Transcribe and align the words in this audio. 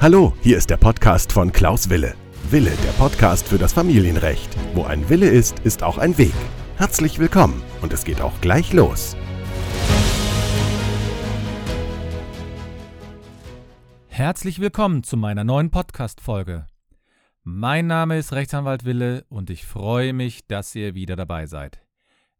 Hallo, 0.00 0.34
hier 0.42 0.58
ist 0.58 0.68
der 0.68 0.76
Podcast 0.76 1.32
von 1.32 1.50
Klaus 1.50 1.88
Wille. 1.88 2.14
Wille, 2.50 2.72
der 2.84 2.92
Podcast 2.98 3.48
für 3.48 3.56
das 3.56 3.72
Familienrecht. 3.72 4.54
Wo 4.74 4.84
ein 4.84 5.08
Wille 5.08 5.28
ist, 5.28 5.60
ist 5.60 5.82
auch 5.82 5.96
ein 5.96 6.18
Weg. 6.18 6.34
Herzlich 6.76 7.18
willkommen 7.18 7.62
und 7.80 7.92
es 7.92 8.04
geht 8.04 8.20
auch 8.20 8.38
gleich 8.42 8.72
los. 8.74 9.16
Herzlich 14.08 14.60
willkommen 14.60 15.02
zu 15.02 15.16
meiner 15.16 15.42
neuen 15.42 15.70
Podcast-Folge. 15.70 16.66
Mein 17.42 17.86
Name 17.86 18.18
ist 18.18 18.32
Rechtsanwalt 18.32 18.84
Wille 18.84 19.24
und 19.28 19.48
ich 19.48 19.64
freue 19.64 20.12
mich, 20.12 20.46
dass 20.46 20.74
ihr 20.74 20.94
wieder 20.94 21.16
dabei 21.16 21.46
seid. 21.46 21.80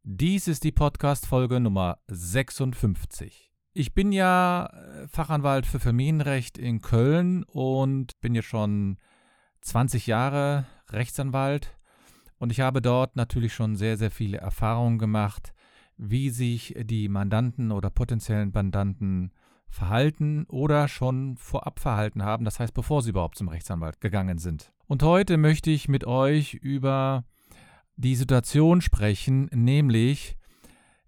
Dies 0.03 0.49
ist 0.49 0.65
die 0.65 0.73
Podcast-Folge 0.73 1.61
Nummer 1.61 1.99
56. 2.09 3.54
Ich 3.77 3.93
bin 3.93 4.13
ja 4.13 4.67
äh, 4.67 5.09
Fachanwalt 5.09 5.67
für 5.67 5.81
Familienrecht 5.81 6.59
in 6.59 6.81
Köln 6.81 7.43
und 7.43 8.13
bin 8.21 8.37
jetzt 8.37 8.47
schon 8.47 8.99
20 9.63 10.07
Jahre 10.07 10.67
Rechtsanwalt 10.91 11.77
und 12.39 12.53
ich 12.53 12.61
habe 12.61 12.81
dort 12.81 13.17
natürlich 13.17 13.53
schon 13.53 13.75
sehr, 13.75 13.97
sehr 13.97 14.13
viele 14.13 14.39
Erfahrungen 14.39 14.99
gemacht, 14.99 15.53
wie 15.97 16.31
sich 16.31 16.77
die 16.85 17.09
Mandanten 17.09 17.73
oder 17.73 17.91
potenziellen 17.91 18.53
Mandanten 18.55 19.33
verhalten 19.69 20.45
oder 20.45 20.87
schon 20.87 21.37
vorab 21.37 21.81
verhalten 21.81 22.23
haben, 22.23 22.45
das 22.45 22.61
heißt 22.61 22.75
bevor 22.75 23.03
sie 23.03 23.11
überhaupt 23.11 23.37
zum 23.37 23.49
Rechtsanwalt 23.49 24.01
gegangen 24.01 24.39
sind. 24.39 24.73
Und 24.87 25.03
heute 25.03 25.37
möchte 25.37 25.73
ich 25.73 25.89
mit 25.89 26.07
euch 26.07 26.55
über 26.55 27.25
die 27.97 28.15
Situation 28.15 28.83
sprechen, 28.83 29.47
nämlich 29.53 30.37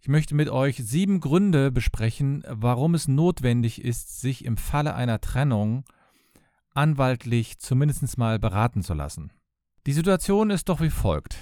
ich 0.06 0.08
möchte 0.08 0.36
mit 0.36 0.48
euch 0.48 0.76
sieben 0.76 1.18
Gründe 1.18 1.72
besprechen, 1.72 2.44
warum 2.48 2.94
es 2.94 3.08
notwendig 3.08 3.84
ist, 3.84 4.20
sich 4.20 4.44
im 4.44 4.56
Falle 4.56 4.94
einer 4.94 5.20
Trennung 5.20 5.82
anwaltlich 6.74 7.58
zumindest 7.58 8.16
mal 8.16 8.38
beraten 8.38 8.84
zu 8.84 8.94
lassen. 8.94 9.32
Die 9.84 9.92
Situation 9.92 10.50
ist 10.50 10.68
doch 10.68 10.80
wie 10.80 10.90
folgt. 10.90 11.38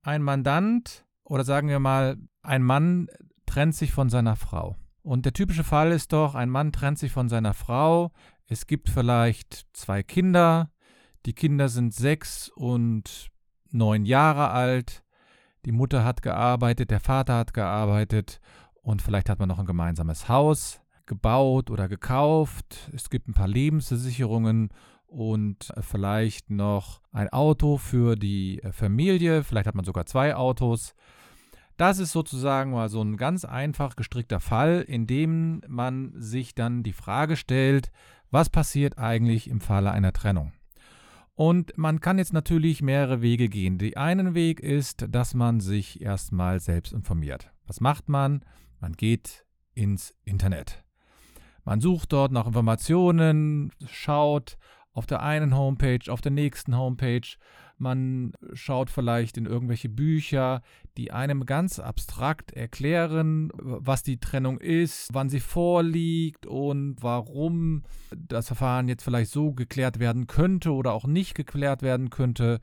Ein 0.00 0.22
Mandant 0.22 1.04
oder 1.24 1.44
sagen 1.44 1.68
wir 1.68 1.78
mal, 1.78 2.16
ein 2.40 2.62
Mann 2.62 3.08
trennt 3.44 3.74
sich 3.74 3.92
von 3.92 4.08
seiner 4.08 4.36
Frau. 4.36 4.76
Und 5.02 5.26
der 5.26 5.34
typische 5.34 5.62
Fall 5.62 5.92
ist 5.92 6.14
doch, 6.14 6.34
ein 6.34 6.48
Mann 6.48 6.72
trennt 6.72 6.98
sich 6.98 7.12
von 7.12 7.28
seiner 7.28 7.52
Frau, 7.52 8.12
es 8.46 8.66
gibt 8.66 8.88
vielleicht 8.88 9.66
zwei 9.74 10.02
Kinder, 10.02 10.70
die 11.26 11.34
Kinder 11.34 11.68
sind 11.68 11.92
sechs 11.92 12.48
und 12.48 13.30
neun 13.70 14.06
Jahre 14.06 14.52
alt, 14.52 15.04
die 15.66 15.72
Mutter 15.72 16.04
hat 16.04 16.22
gearbeitet, 16.22 16.92
der 16.92 17.00
Vater 17.00 17.34
hat 17.34 17.52
gearbeitet 17.52 18.40
und 18.82 19.02
vielleicht 19.02 19.28
hat 19.28 19.40
man 19.40 19.48
noch 19.48 19.58
ein 19.58 19.66
gemeinsames 19.66 20.28
Haus 20.28 20.80
gebaut 21.06 21.70
oder 21.70 21.88
gekauft. 21.88 22.88
Es 22.94 23.10
gibt 23.10 23.28
ein 23.28 23.34
paar 23.34 23.48
Lebensversicherungen 23.48 24.70
und 25.08 25.72
vielleicht 25.80 26.50
noch 26.50 27.00
ein 27.10 27.28
Auto 27.30 27.78
für 27.78 28.14
die 28.14 28.62
äh, 28.62 28.70
Familie. 28.70 29.42
Vielleicht 29.42 29.66
hat 29.66 29.74
man 29.74 29.84
sogar 29.84 30.06
zwei 30.06 30.36
Autos. 30.36 30.94
Das 31.76 31.98
ist 31.98 32.12
sozusagen 32.12 32.70
mal 32.70 32.88
so 32.88 33.02
ein 33.02 33.16
ganz 33.16 33.44
einfach 33.44 33.96
gestrickter 33.96 34.38
Fall, 34.38 34.84
in 34.86 35.08
dem 35.08 35.62
man 35.66 36.12
sich 36.14 36.54
dann 36.54 36.84
die 36.84 36.92
Frage 36.92 37.36
stellt, 37.36 37.90
was 38.30 38.50
passiert 38.50 38.98
eigentlich 38.98 39.50
im 39.50 39.60
Falle 39.60 39.90
einer 39.90 40.12
Trennung? 40.12 40.52
Und 41.36 41.76
man 41.76 42.00
kann 42.00 42.16
jetzt 42.16 42.32
natürlich 42.32 42.80
mehrere 42.80 43.20
Wege 43.20 43.50
gehen. 43.50 43.76
Der 43.76 43.98
einen 43.98 44.34
Weg 44.34 44.58
ist, 44.58 45.06
dass 45.10 45.34
man 45.34 45.60
sich 45.60 46.00
erstmal 46.00 46.60
selbst 46.60 46.94
informiert. 46.94 47.52
Was 47.66 47.80
macht 47.80 48.08
man? 48.08 48.42
Man 48.80 48.94
geht 48.94 49.44
ins 49.74 50.14
Internet. 50.24 50.82
Man 51.64 51.82
sucht 51.82 52.12
dort 52.12 52.32
nach 52.32 52.46
Informationen, 52.46 53.70
schaut 53.86 54.56
auf 54.92 55.04
der 55.04 55.22
einen 55.22 55.54
Homepage, 55.54 56.10
auf 56.10 56.22
der 56.22 56.32
nächsten 56.32 56.74
Homepage, 56.74 57.28
man 57.78 58.32
schaut 58.52 58.90
vielleicht 58.90 59.36
in 59.36 59.46
irgendwelche 59.46 59.88
Bücher, 59.88 60.62
die 60.96 61.12
einem 61.12 61.46
ganz 61.46 61.78
abstrakt 61.78 62.52
erklären, 62.52 63.50
was 63.54 64.02
die 64.02 64.18
Trennung 64.18 64.58
ist, 64.58 65.10
wann 65.12 65.28
sie 65.28 65.40
vorliegt 65.40 66.46
und 66.46 66.96
warum 67.00 67.84
das 68.16 68.46
Verfahren 68.46 68.88
jetzt 68.88 69.04
vielleicht 69.04 69.30
so 69.30 69.52
geklärt 69.52 69.98
werden 69.98 70.26
könnte 70.26 70.72
oder 70.72 70.92
auch 70.92 71.06
nicht 71.06 71.34
geklärt 71.34 71.82
werden 71.82 72.10
könnte. 72.10 72.60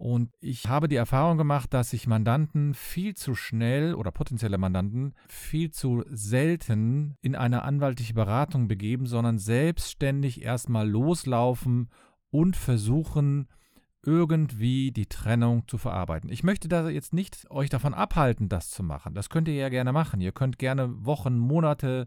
Und 0.00 0.30
ich 0.40 0.66
habe 0.66 0.88
die 0.88 0.96
Erfahrung 0.96 1.36
gemacht, 1.36 1.74
dass 1.74 1.90
sich 1.90 2.06
Mandanten 2.06 2.72
viel 2.72 3.14
zu 3.14 3.34
schnell 3.34 3.94
oder 3.94 4.10
potenzielle 4.10 4.56
Mandanten 4.56 5.12
viel 5.28 5.72
zu 5.72 6.04
selten 6.08 7.18
in 7.20 7.34
eine 7.34 7.64
anwaltliche 7.64 8.14
Beratung 8.14 8.66
begeben, 8.66 9.04
sondern 9.04 9.36
selbstständig 9.36 10.42
erstmal 10.42 10.88
loslaufen 10.88 11.90
und 12.30 12.56
versuchen, 12.56 13.46
irgendwie 14.02 14.92
die 14.92 15.06
Trennung 15.06 15.68
zu 15.68 15.76
verarbeiten. 15.76 16.30
Ich 16.30 16.42
möchte 16.42 16.68
da 16.68 16.88
jetzt 16.88 17.12
nicht 17.12 17.50
euch 17.50 17.68
davon 17.68 17.92
abhalten, 17.92 18.48
das 18.48 18.70
zu 18.70 18.82
machen. 18.82 19.14
Das 19.14 19.28
könnt 19.28 19.48
ihr 19.48 19.54
ja 19.54 19.68
gerne 19.68 19.92
machen. 19.92 20.20
Ihr 20.20 20.32
könnt 20.32 20.58
gerne 20.58 21.04
Wochen, 21.04 21.38
Monate 21.38 22.06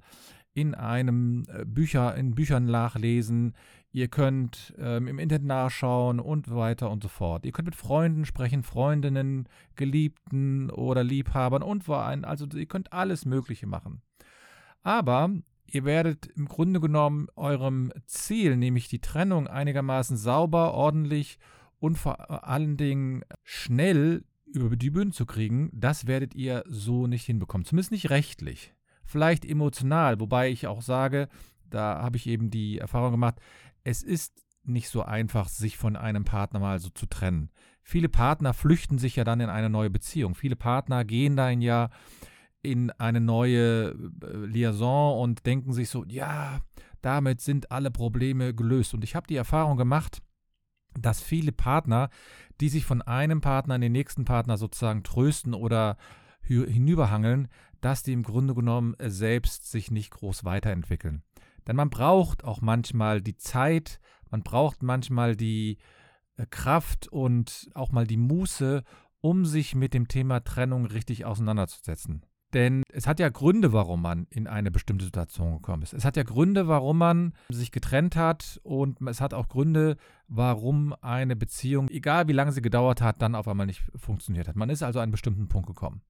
in 0.53 0.75
einem 0.75 1.43
äh, 1.47 1.65
Bücher, 1.65 2.15
in 2.15 2.35
Büchern 2.35 2.65
nachlesen. 2.65 3.53
Ihr 3.91 4.07
könnt 4.07 4.73
ähm, 4.79 5.07
im 5.07 5.19
Internet 5.19 5.45
nachschauen 5.45 6.19
und 6.19 6.53
weiter 6.53 6.89
und 6.89 7.03
so 7.03 7.09
fort. 7.09 7.45
Ihr 7.45 7.51
könnt 7.51 7.67
mit 7.67 7.75
Freunden 7.75 8.25
sprechen, 8.25 8.63
Freundinnen, 8.63 9.47
Geliebten 9.75 10.71
oder 10.71 11.03
Liebhabern 11.03 11.61
und 11.61 11.87
weinen. 11.87 12.25
Also 12.25 12.47
ihr 12.55 12.65
könnt 12.65 12.91
alles 12.91 13.25
Mögliche 13.25 13.67
machen. 13.67 14.01
Aber 14.81 15.29
ihr 15.65 15.85
werdet 15.85 16.25
im 16.35 16.47
Grunde 16.47 16.79
genommen 16.79 17.27
eurem 17.35 17.91
Ziel, 18.05 18.57
nämlich 18.57 18.87
die 18.87 18.99
Trennung 18.99 19.47
einigermaßen 19.47 20.17
sauber, 20.17 20.73
ordentlich 20.73 21.37
und 21.83 21.97
vor 21.97 22.47
allen 22.47 22.77
Dingen 22.77 23.25
schnell 23.44 24.23
über 24.45 24.77
die 24.77 24.89
Bühne 24.89 25.11
zu 25.11 25.25
kriegen, 25.25 25.69
das 25.73 26.07
werdet 26.07 26.33
ihr 26.33 26.63
so 26.66 27.07
nicht 27.07 27.25
hinbekommen. 27.25 27.66
Zumindest 27.66 27.91
nicht 27.91 28.09
rechtlich. 28.09 28.73
Vielleicht 29.03 29.44
emotional, 29.44 30.21
wobei 30.21 30.49
ich 30.49 30.66
auch 30.66 30.81
sage, 30.81 31.27
da 31.66 32.01
habe 32.01 32.16
ich 32.16 32.25
eben 32.27 32.49
die 32.49 32.77
Erfahrung 32.77 33.11
gemacht, 33.11 33.35
es 33.83 34.01
ist 34.01 34.33
nicht 34.63 34.88
so 34.88 35.01
einfach, 35.01 35.49
sich 35.49 35.75
von 35.75 35.97
einem 35.97 36.23
Partner 36.23 36.61
mal 36.61 36.79
so 36.79 36.89
zu 36.89 37.05
trennen. 37.05 37.49
Viele 37.81 38.07
Partner 38.07 38.53
flüchten 38.53 38.97
sich 38.97 39.17
ja 39.17 39.25
dann 39.25 39.41
in 39.41 39.50
eine 39.50 39.69
neue 39.69 39.89
Beziehung. 39.89 40.35
Viele 40.35 40.55
Partner 40.55 41.03
gehen 41.03 41.35
dann 41.35 41.61
ja 41.61 41.89
in 42.61 42.91
eine 42.91 43.19
neue 43.19 43.89
äh, 43.89 44.45
Liaison 44.45 45.21
und 45.21 45.45
denken 45.45 45.73
sich 45.73 45.89
so, 45.89 46.05
ja, 46.05 46.61
damit 47.01 47.41
sind 47.41 47.71
alle 47.71 47.91
Probleme 47.91 48.53
gelöst. 48.53 48.94
Und 48.94 49.03
ich 49.03 49.15
habe 49.15 49.27
die 49.27 49.35
Erfahrung 49.35 49.75
gemacht, 49.75 50.22
dass 50.99 51.21
viele 51.21 51.51
Partner, 51.51 52.09
die 52.61 52.69
sich 52.69 52.85
von 52.85 53.01
einem 53.01 53.41
Partner 53.41 53.75
in 53.75 53.81
den 53.81 53.91
nächsten 53.91 54.25
Partner 54.25 54.57
sozusagen 54.57 55.03
trösten 55.03 55.53
oder 55.53 55.97
hinüberhangeln, 56.41 57.47
dass 57.81 58.03
die 58.03 58.13
im 58.13 58.23
Grunde 58.23 58.53
genommen 58.53 58.95
selbst 58.99 59.69
sich 59.69 59.91
nicht 59.91 60.11
groß 60.11 60.43
weiterentwickeln. 60.43 61.23
Denn 61.67 61.75
man 61.75 61.89
braucht 61.89 62.43
auch 62.43 62.61
manchmal 62.61 63.21
die 63.21 63.37
Zeit, 63.37 63.99
man 64.29 64.43
braucht 64.43 64.83
manchmal 64.83 65.35
die 65.35 65.77
äh, 66.37 66.45
Kraft 66.49 67.07
und 67.07 67.69
auch 67.73 67.91
mal 67.91 68.07
die 68.07 68.17
Muße, 68.17 68.83
um 69.21 69.45
sich 69.45 69.75
mit 69.75 69.93
dem 69.93 70.07
Thema 70.07 70.43
Trennung 70.43 70.85
richtig 70.85 71.25
auseinanderzusetzen. 71.25 72.25
Denn 72.53 72.83
es 72.91 73.07
hat 73.07 73.19
ja 73.19 73.29
Gründe, 73.29 73.73
warum 73.73 74.01
man 74.01 74.27
in 74.29 74.47
eine 74.47 74.69
bestimmte 74.69 75.05
Situation 75.05 75.53
gekommen 75.53 75.81
ist. 75.81 75.93
Es 75.93 76.05
hat 76.05 76.17
ja 76.17 76.23
Gründe, 76.23 76.67
warum 76.67 76.99
man 76.99 77.33
sich 77.49 77.71
getrennt 77.71 78.15
hat 78.15 78.59
und 78.63 79.01
es 79.07 79.21
hat 79.21 79.33
auch 79.33 79.49
Gründe, 79.49 79.97
warum 80.27 80.93
eine 81.01 81.35
Beziehung, 81.35 81.89
egal 81.89 82.27
wie 82.27 82.33
lange 82.33 82.51
sie 82.51 82.61
gedauert 82.61 83.01
hat, 83.01 83.21
dann 83.21 83.35
auf 83.35 83.47
einmal 83.47 83.65
nicht 83.65 83.81
funktioniert 83.95 84.47
hat. 84.47 84.55
Man 84.55 84.69
ist 84.69 84.83
also 84.83 84.99
an 84.99 85.03
einen 85.03 85.11
bestimmten 85.11 85.47
Punkt 85.47 85.67
gekommen. 85.67 86.01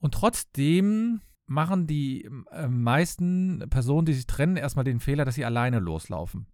Und 0.00 0.14
trotzdem 0.14 1.20
machen 1.46 1.86
die 1.86 2.28
äh, 2.50 2.66
meisten 2.66 3.64
Personen, 3.70 4.06
die 4.06 4.14
sich 4.14 4.26
trennen, 4.26 4.56
erstmal 4.56 4.84
den 4.84 5.00
Fehler, 5.00 5.24
dass 5.24 5.36
sie 5.36 5.44
alleine 5.44 5.78
loslaufen. 5.78 6.46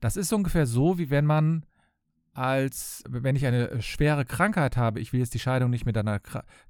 Das 0.00 0.16
ist 0.16 0.32
ungefähr 0.32 0.66
so, 0.66 0.98
wie 0.98 1.10
wenn 1.10 1.26
man 1.26 1.64
als 2.40 3.04
wenn 3.06 3.36
ich 3.36 3.44
eine 3.44 3.68
äh, 3.68 3.82
schwere 3.82 4.24
Krankheit 4.24 4.78
habe. 4.78 4.98
Ich 4.98 5.12
will 5.12 5.20
jetzt 5.20 5.34
die 5.34 5.38
Scheidung 5.38 5.68
nicht 5.68 5.84
mit 5.84 5.98
einer 5.98 6.20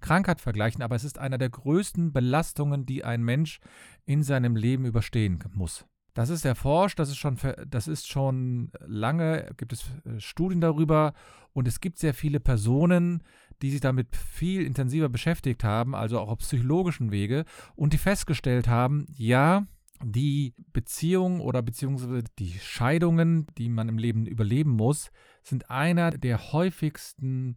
Krankheit 0.01 0.41
vergleichen, 0.41 0.83
aber 0.83 0.97
es 0.97 1.05
ist 1.05 1.21
einer 1.21 1.39
der 1.39 1.49
größten 1.49 2.13
Belastungen, 2.13 2.87
die 2.87 3.05
ein 3.05 3.23
Mensch 3.23 3.61
in 4.05 4.25
seinem 4.25 4.57
Leben 4.57 4.85
überstehen 4.85 5.39
muss. 5.55 5.87
Das 6.13 6.29
ist 6.29 6.45
erforscht, 6.45 6.99
das 6.99 7.09
ist 7.09 7.19
schon, 7.19 7.39
das 7.69 7.87
ist 7.87 8.09
schon 8.09 8.73
lange, 8.85 9.49
gibt 9.59 9.73
es 9.73 9.85
äh, 10.05 10.19
Studien 10.19 10.61
darüber 10.61 11.13
und 11.53 11.69
es 11.69 11.79
gibt 11.79 11.99
sehr 11.99 12.15
viele 12.15 12.41
Personen, 12.41 13.23
die 13.63 13.71
sich 13.71 13.81
damit 13.81 14.17
viel 14.17 14.67
intensiver 14.67 15.09
beschäftigt 15.09 15.63
haben, 15.63 15.95
also 15.95 16.19
auch 16.19 16.31
auf 16.31 16.39
psychologischen 16.39 17.13
Wege 17.13 17.45
und 17.77 17.93
die 17.93 17.99
festgestellt 17.99 18.67
haben, 18.67 19.07
ja, 19.13 19.67
die 20.03 20.55
Beziehung 20.73 21.41
oder 21.41 21.63
beziehungsweise 21.63 22.25
die 22.39 22.53
Scheidungen, 22.53 23.47
die 23.59 23.69
man 23.69 23.89
im 23.89 23.99
Leben 23.99 24.27
überleben 24.27 24.71
muss, 24.71 25.11
sind 25.43 25.71
einer 25.71 26.11
der 26.11 26.53
häufigsten 26.53 27.57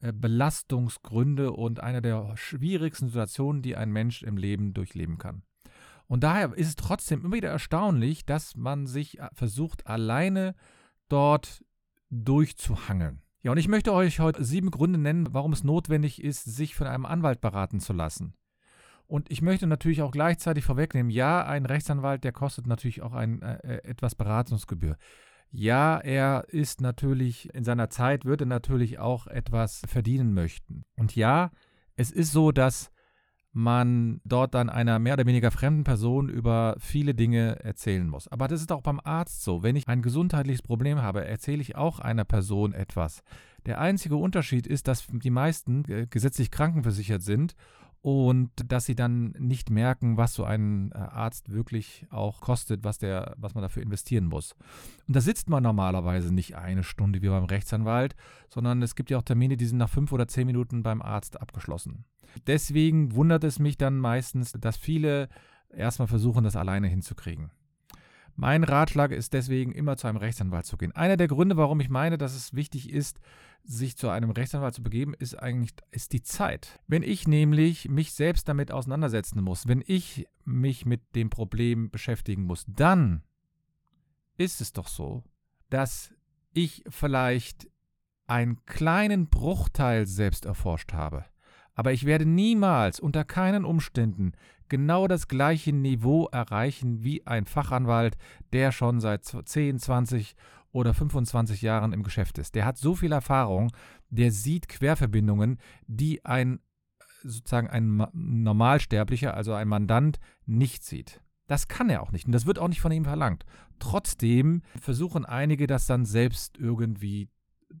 äh, 0.00 0.12
Belastungsgründe 0.12 1.52
und 1.52 1.80
einer 1.80 2.00
der 2.00 2.36
schwierigsten 2.36 3.08
Situationen, 3.08 3.62
die 3.62 3.76
ein 3.76 3.92
Mensch 3.92 4.22
im 4.22 4.36
Leben 4.36 4.74
durchleben 4.74 5.18
kann. 5.18 5.42
Und 6.06 6.24
daher 6.24 6.52
ist 6.54 6.68
es 6.68 6.76
trotzdem 6.76 7.24
immer 7.24 7.36
wieder 7.36 7.50
erstaunlich, 7.50 8.26
dass 8.26 8.56
man 8.56 8.86
sich 8.86 9.20
äh, 9.20 9.28
versucht, 9.32 9.86
alleine 9.86 10.54
dort 11.08 11.64
durchzuhangeln. 12.10 13.22
Ja, 13.42 13.52
und 13.52 13.58
ich 13.58 13.68
möchte 13.68 13.92
euch 13.92 14.20
heute 14.20 14.44
sieben 14.44 14.70
Gründe 14.70 14.98
nennen, 14.98 15.28
warum 15.32 15.52
es 15.52 15.64
notwendig 15.64 16.22
ist, 16.22 16.44
sich 16.44 16.74
von 16.74 16.86
einem 16.86 17.04
Anwalt 17.04 17.40
beraten 17.40 17.78
zu 17.78 17.92
lassen. 17.92 18.34
Und 19.06 19.30
ich 19.30 19.42
möchte 19.42 19.66
natürlich 19.66 20.02
auch 20.02 20.10
gleichzeitig 20.10 20.64
vorwegnehmen, 20.64 21.10
ja, 21.10 21.44
ein 21.44 21.66
Rechtsanwalt, 21.66 22.24
der 22.24 22.32
kostet 22.32 22.66
natürlich 22.66 23.02
auch 23.02 23.12
ein, 23.12 23.42
äh, 23.42 23.58
äh 23.62 23.84
etwas 23.84 24.14
Beratungsgebühr. 24.14 24.96
Ja, 25.50 25.98
er 25.98 26.46
ist 26.48 26.80
natürlich 26.80 27.54
in 27.54 27.64
seiner 27.64 27.88
Zeit, 27.88 28.24
wird 28.24 28.40
er 28.40 28.46
natürlich 28.46 28.98
auch 28.98 29.26
etwas 29.26 29.82
verdienen 29.86 30.34
möchten. 30.34 30.82
Und 30.96 31.14
ja, 31.14 31.50
es 31.96 32.10
ist 32.10 32.32
so, 32.32 32.50
dass 32.50 32.90
man 33.54 34.20
dort 34.24 34.54
dann 34.54 34.68
einer 34.68 34.98
mehr 34.98 35.14
oder 35.14 35.26
weniger 35.26 35.52
fremden 35.52 35.84
Person 35.84 36.28
über 36.28 36.74
viele 36.80 37.14
Dinge 37.14 37.60
erzählen 37.62 38.08
muss. 38.08 38.26
Aber 38.26 38.48
das 38.48 38.60
ist 38.60 38.72
auch 38.72 38.82
beim 38.82 39.00
Arzt 39.04 39.44
so. 39.44 39.62
Wenn 39.62 39.76
ich 39.76 39.86
ein 39.86 40.02
gesundheitliches 40.02 40.62
Problem 40.62 41.00
habe, 41.00 41.24
erzähle 41.24 41.62
ich 41.62 41.76
auch 41.76 42.00
einer 42.00 42.24
Person 42.24 42.72
etwas. 42.72 43.22
Der 43.64 43.80
einzige 43.80 44.16
Unterschied 44.16 44.66
ist, 44.66 44.88
dass 44.88 45.06
die 45.06 45.30
meisten 45.30 45.84
äh, 45.88 46.06
gesetzlich 46.08 46.50
krankenversichert 46.50 47.22
sind 47.22 47.54
und 48.04 48.50
dass 48.70 48.84
sie 48.84 48.94
dann 48.94 49.30
nicht 49.38 49.70
merken, 49.70 50.18
was 50.18 50.34
so 50.34 50.44
ein 50.44 50.92
äh, 50.92 50.98
Arzt 50.98 51.50
wirklich 51.50 52.06
auch 52.10 52.42
kostet, 52.42 52.84
was, 52.84 52.98
der, 52.98 53.34
was 53.38 53.54
man 53.54 53.62
dafür 53.62 53.82
investieren 53.82 54.26
muss. 54.26 54.54
Und 55.08 55.16
da 55.16 55.22
sitzt 55.22 55.48
man 55.48 55.62
normalerweise 55.62 56.30
nicht 56.30 56.54
eine 56.54 56.82
Stunde 56.84 57.22
wie 57.22 57.30
beim 57.30 57.44
Rechtsanwalt, 57.44 58.14
sondern 58.50 58.82
es 58.82 58.94
gibt 58.94 59.08
ja 59.08 59.16
auch 59.16 59.22
Termine, 59.22 59.56
die 59.56 59.64
sind 59.64 59.78
nach 59.78 59.88
fünf 59.88 60.12
oder 60.12 60.28
zehn 60.28 60.46
Minuten 60.46 60.82
beim 60.82 61.00
Arzt 61.00 61.40
abgeschlossen. 61.40 62.04
Deswegen 62.46 63.14
wundert 63.14 63.42
es 63.42 63.58
mich 63.58 63.78
dann 63.78 63.96
meistens, 63.96 64.52
dass 64.52 64.76
viele 64.76 65.30
erstmal 65.70 66.08
versuchen, 66.08 66.44
das 66.44 66.56
alleine 66.56 66.88
hinzukriegen. 66.88 67.52
Mein 68.36 68.64
Ratschlag 68.64 69.12
ist 69.12 69.32
deswegen 69.32 69.72
immer 69.72 69.96
zu 69.96 70.06
einem 70.08 70.16
Rechtsanwalt 70.16 70.66
zu 70.66 70.76
gehen. 70.76 70.92
Einer 70.92 71.16
der 71.16 71.28
Gründe, 71.28 71.56
warum 71.56 71.80
ich 71.80 71.88
meine, 71.88 72.18
dass 72.18 72.34
es 72.34 72.54
wichtig 72.54 72.90
ist, 72.90 73.20
sich 73.62 73.96
zu 73.96 74.08
einem 74.08 74.30
Rechtsanwalt 74.30 74.74
zu 74.74 74.82
begeben, 74.82 75.14
ist 75.18 75.36
eigentlich 75.36 75.72
ist 75.90 76.12
die 76.12 76.22
Zeit. 76.22 76.80
Wenn 76.86 77.02
ich 77.02 77.28
nämlich 77.28 77.88
mich 77.88 78.12
selbst 78.12 78.48
damit 78.48 78.72
auseinandersetzen 78.72 79.40
muss, 79.42 79.68
wenn 79.68 79.82
ich 79.86 80.26
mich 80.44 80.84
mit 80.84 81.14
dem 81.14 81.30
Problem 81.30 81.90
beschäftigen 81.90 82.42
muss, 82.42 82.64
dann 82.68 83.22
ist 84.36 84.60
es 84.60 84.72
doch 84.72 84.88
so, 84.88 85.22
dass 85.70 86.12
ich 86.52 86.84
vielleicht 86.88 87.68
einen 88.26 88.64
kleinen 88.66 89.28
Bruchteil 89.28 90.06
selbst 90.06 90.44
erforscht 90.44 90.92
habe. 90.92 91.24
Aber 91.74 91.92
ich 91.92 92.06
werde 92.06 92.26
niemals 92.26 93.00
unter 93.00 93.24
keinen 93.24 93.64
Umständen 93.64 94.32
genau 94.68 95.06
das 95.06 95.28
gleiche 95.28 95.72
Niveau 95.72 96.26
erreichen 96.26 97.02
wie 97.02 97.26
ein 97.26 97.46
Fachanwalt, 97.46 98.16
der 98.52 98.72
schon 98.72 99.00
seit 99.00 99.24
10, 99.24 99.78
20 99.78 100.36
oder 100.72 100.94
25 100.94 101.62
Jahren 101.62 101.92
im 101.92 102.02
Geschäft 102.02 102.38
ist. 102.38 102.54
Der 102.54 102.64
hat 102.64 102.78
so 102.78 102.94
viel 102.94 103.12
Erfahrung, 103.12 103.70
der 104.10 104.32
sieht 104.32 104.68
Querverbindungen, 104.68 105.58
die 105.86 106.24
ein 106.24 106.60
sozusagen 107.22 107.68
ein 107.68 108.06
Normalsterblicher, 108.12 109.34
also 109.34 109.54
ein 109.54 109.68
Mandant, 109.68 110.18
nicht 110.44 110.84
sieht. 110.84 111.22
Das 111.46 111.68
kann 111.68 111.88
er 111.88 112.02
auch 112.02 112.12
nicht 112.12 112.26
und 112.26 112.32
das 112.32 112.46
wird 112.46 112.58
auch 112.58 112.68
nicht 112.68 112.80
von 112.80 112.92
ihm 112.92 113.04
verlangt. 113.04 113.44
Trotzdem 113.78 114.62
versuchen 114.80 115.24
einige 115.24 115.66
das 115.66 115.86
dann 115.86 116.04
selbst 116.04 116.58
irgendwie 116.58 117.28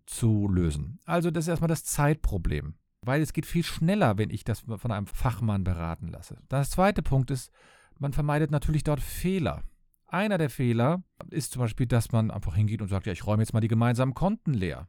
zu 0.06 0.48
lösen. 0.48 0.98
Also 1.04 1.30
das 1.30 1.44
ist 1.44 1.48
erstmal 1.48 1.68
das 1.68 1.84
Zeitproblem 1.84 2.74
weil 3.06 3.22
es 3.22 3.32
geht 3.32 3.46
viel 3.46 3.64
schneller, 3.64 4.18
wenn 4.18 4.30
ich 4.30 4.44
das 4.44 4.60
von 4.60 4.90
einem 4.90 5.06
Fachmann 5.06 5.64
beraten 5.64 6.08
lasse. 6.08 6.38
Das 6.48 6.70
zweite 6.70 7.02
Punkt 7.02 7.30
ist, 7.30 7.50
man 7.98 8.12
vermeidet 8.12 8.50
natürlich 8.50 8.84
dort 8.84 9.00
Fehler. 9.00 9.62
Einer 10.06 10.38
der 10.38 10.50
Fehler 10.50 11.02
ist 11.30 11.52
zum 11.52 11.60
Beispiel, 11.60 11.86
dass 11.86 12.12
man 12.12 12.30
einfach 12.30 12.54
hingeht 12.54 12.82
und 12.82 12.88
sagt, 12.88 13.06
ja, 13.06 13.12
ich 13.12 13.26
räume 13.26 13.42
jetzt 13.42 13.52
mal 13.52 13.60
die 13.60 13.68
gemeinsamen 13.68 14.14
Konten 14.14 14.54
leer. 14.54 14.88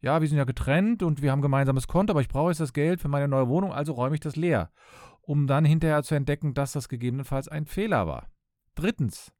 Ja, 0.00 0.20
wir 0.20 0.28
sind 0.28 0.38
ja 0.38 0.44
getrennt 0.44 1.02
und 1.02 1.22
wir 1.22 1.30
haben 1.30 1.42
gemeinsames 1.42 1.86
Konto, 1.86 2.12
aber 2.12 2.22
ich 2.22 2.28
brauche 2.28 2.50
jetzt 2.50 2.60
das 2.60 2.72
Geld 2.72 3.00
für 3.00 3.08
meine 3.08 3.28
neue 3.28 3.48
Wohnung, 3.48 3.72
also 3.72 3.92
räume 3.92 4.14
ich 4.16 4.20
das 4.20 4.34
leer, 4.34 4.72
um 5.20 5.46
dann 5.46 5.64
hinterher 5.64 6.02
zu 6.02 6.14
entdecken, 6.16 6.54
dass 6.54 6.72
das 6.72 6.88
gegebenenfalls 6.88 7.46
ein 7.48 7.66
Fehler 7.66 8.08
war. 8.08 8.28
Drittens, 8.74 9.32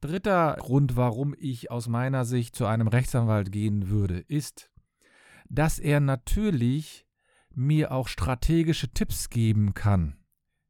dritter 0.00 0.56
Grund, 0.58 0.96
warum 0.96 1.34
ich 1.38 1.70
aus 1.70 1.88
meiner 1.88 2.24
Sicht 2.24 2.54
zu 2.54 2.66
einem 2.66 2.88
Rechtsanwalt 2.88 3.50
gehen 3.50 3.88
würde, 3.88 4.18
ist, 4.18 4.70
dass 5.48 5.78
er 5.78 6.00
natürlich 6.00 7.06
mir 7.54 7.92
auch 7.92 8.08
strategische 8.08 8.88
Tipps 8.92 9.30
geben 9.30 9.74
kann, 9.74 10.16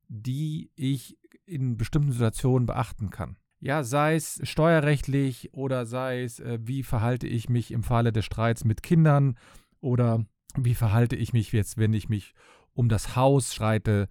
die 0.08 0.70
ich 0.75 1.19
in 1.44 1.76
bestimmten 1.76 2.12
Situationen 2.12 2.66
beachten 2.66 3.10
kann. 3.10 3.36
Ja, 3.60 3.82
sei 3.82 4.14
es 4.14 4.40
steuerrechtlich 4.44 5.52
oder 5.52 5.84
sei 5.84 6.22
es, 6.22 6.38
äh, 6.38 6.58
wie 6.62 6.82
verhalte 6.82 7.26
ich 7.26 7.48
mich 7.48 7.72
im 7.72 7.82
Falle 7.82 8.12
des 8.12 8.25
Streits 8.25 8.64
mit 8.64 8.82
Kindern 8.82 9.36
oder 9.80 10.25
wie 10.56 10.75
verhalte 10.75 11.16
ich 11.16 11.32
mich 11.32 11.52
jetzt, 11.52 11.76
wenn 11.76 11.92
ich 11.92 12.08
mich 12.08 12.34
um 12.72 12.88
das 12.88 13.16
Haus 13.16 13.54
schreite. 13.54 14.08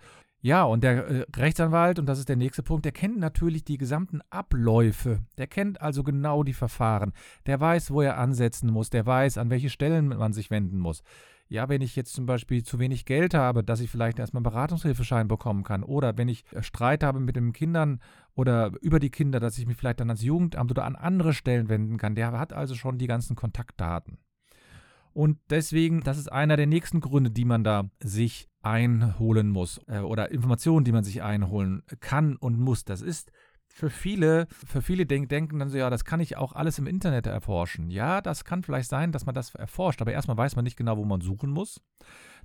Ja, 0.47 0.63
und 0.63 0.81
der 0.81 1.05
äh, 1.07 1.25
Rechtsanwalt, 1.35 1.99
und 1.99 2.05
das 2.05 2.19
ist 2.19 2.29
der 2.29 2.38
nächste 2.38 2.63
Punkt, 2.63 2.85
der 2.85 2.94
kennt 2.94 3.19
natürlich 3.19 3.65
die 3.65 3.77
gesamten 3.77 4.21
Abläufe. 4.29 5.19
Der 5.38 5.45
kennt 5.45 5.81
also 5.81 6.03
genau 6.03 6.44
die 6.44 6.53
Verfahren. 6.53 7.11
Der 7.47 7.59
weiß, 7.59 7.91
wo 7.91 7.99
er 8.01 8.17
ansetzen 8.17 8.71
muss. 8.71 8.89
Der 8.89 9.05
weiß, 9.05 9.38
an 9.39 9.49
welche 9.49 9.69
Stellen 9.69 10.07
man 10.07 10.31
sich 10.31 10.49
wenden 10.49 10.79
muss. 10.79 11.03
Ja, 11.49 11.67
wenn 11.67 11.81
ich 11.81 11.97
jetzt 11.97 12.13
zum 12.13 12.25
Beispiel 12.25 12.63
zu 12.63 12.79
wenig 12.79 13.03
Geld 13.03 13.33
habe, 13.33 13.61
dass 13.61 13.81
ich 13.81 13.89
vielleicht 13.89 14.19
erstmal 14.19 14.39
einen 14.39 14.53
Beratungshilfeschein 14.53 15.27
bekommen 15.27 15.65
kann. 15.65 15.83
Oder 15.83 16.17
wenn 16.17 16.29
ich 16.29 16.45
äh, 16.53 16.63
Streit 16.63 17.03
habe 17.03 17.19
mit 17.19 17.35
den 17.35 17.51
Kindern 17.51 17.99
oder 18.33 18.71
über 18.79 18.99
die 19.01 19.11
Kinder, 19.11 19.41
dass 19.41 19.57
ich 19.57 19.67
mich 19.67 19.75
vielleicht 19.75 19.99
dann 19.99 20.09
ans 20.09 20.23
Jugendamt 20.23 20.71
oder 20.71 20.85
an 20.85 20.95
andere 20.95 21.33
Stellen 21.33 21.67
wenden 21.67 21.97
kann. 21.97 22.15
Der 22.15 22.31
hat 22.31 22.53
also 22.53 22.73
schon 22.73 22.97
die 22.97 23.07
ganzen 23.07 23.35
Kontaktdaten. 23.35 24.17
Und 25.17 25.39
deswegen, 25.49 26.01
das 26.01 26.19
ist 26.19 26.31
einer 26.31 26.57
der 26.57 26.67
nächsten 26.67 27.01
Gründe, 27.01 27.31
die 27.31 27.43
man 27.43 27.63
da 27.63 27.89
sich 27.99 28.47
einholen 28.61 29.49
muss 29.49 29.81
äh, 29.87 30.01
oder 30.01 30.29
Informationen, 30.29 30.85
die 30.85 30.91
man 30.91 31.03
sich 31.03 31.23
einholen 31.23 31.81
kann 32.01 32.35
und 32.35 32.59
muss. 32.59 32.85
Das 32.85 33.01
ist 33.01 33.31
für 33.65 33.89
viele, 33.89 34.45
für 34.51 34.83
viele 34.83 35.07
denk, 35.07 35.29
denken 35.29 35.57
dann 35.57 35.69
so, 35.69 35.77
ja, 35.79 35.89
das 35.89 36.05
kann 36.05 36.19
ich 36.19 36.37
auch 36.37 36.53
alles 36.53 36.77
im 36.77 36.85
Internet 36.85 37.25
erforschen. 37.25 37.89
Ja, 37.89 38.21
das 38.21 38.45
kann 38.45 38.61
vielleicht 38.61 38.89
sein, 38.89 39.11
dass 39.11 39.25
man 39.25 39.33
das 39.33 39.55
erforscht, 39.55 40.03
aber 40.03 40.11
erstmal 40.11 40.37
weiß 40.37 40.55
man 40.55 40.63
nicht 40.63 40.77
genau, 40.77 40.97
wo 40.97 41.03
man 41.03 41.21
suchen 41.21 41.49
muss. 41.49 41.81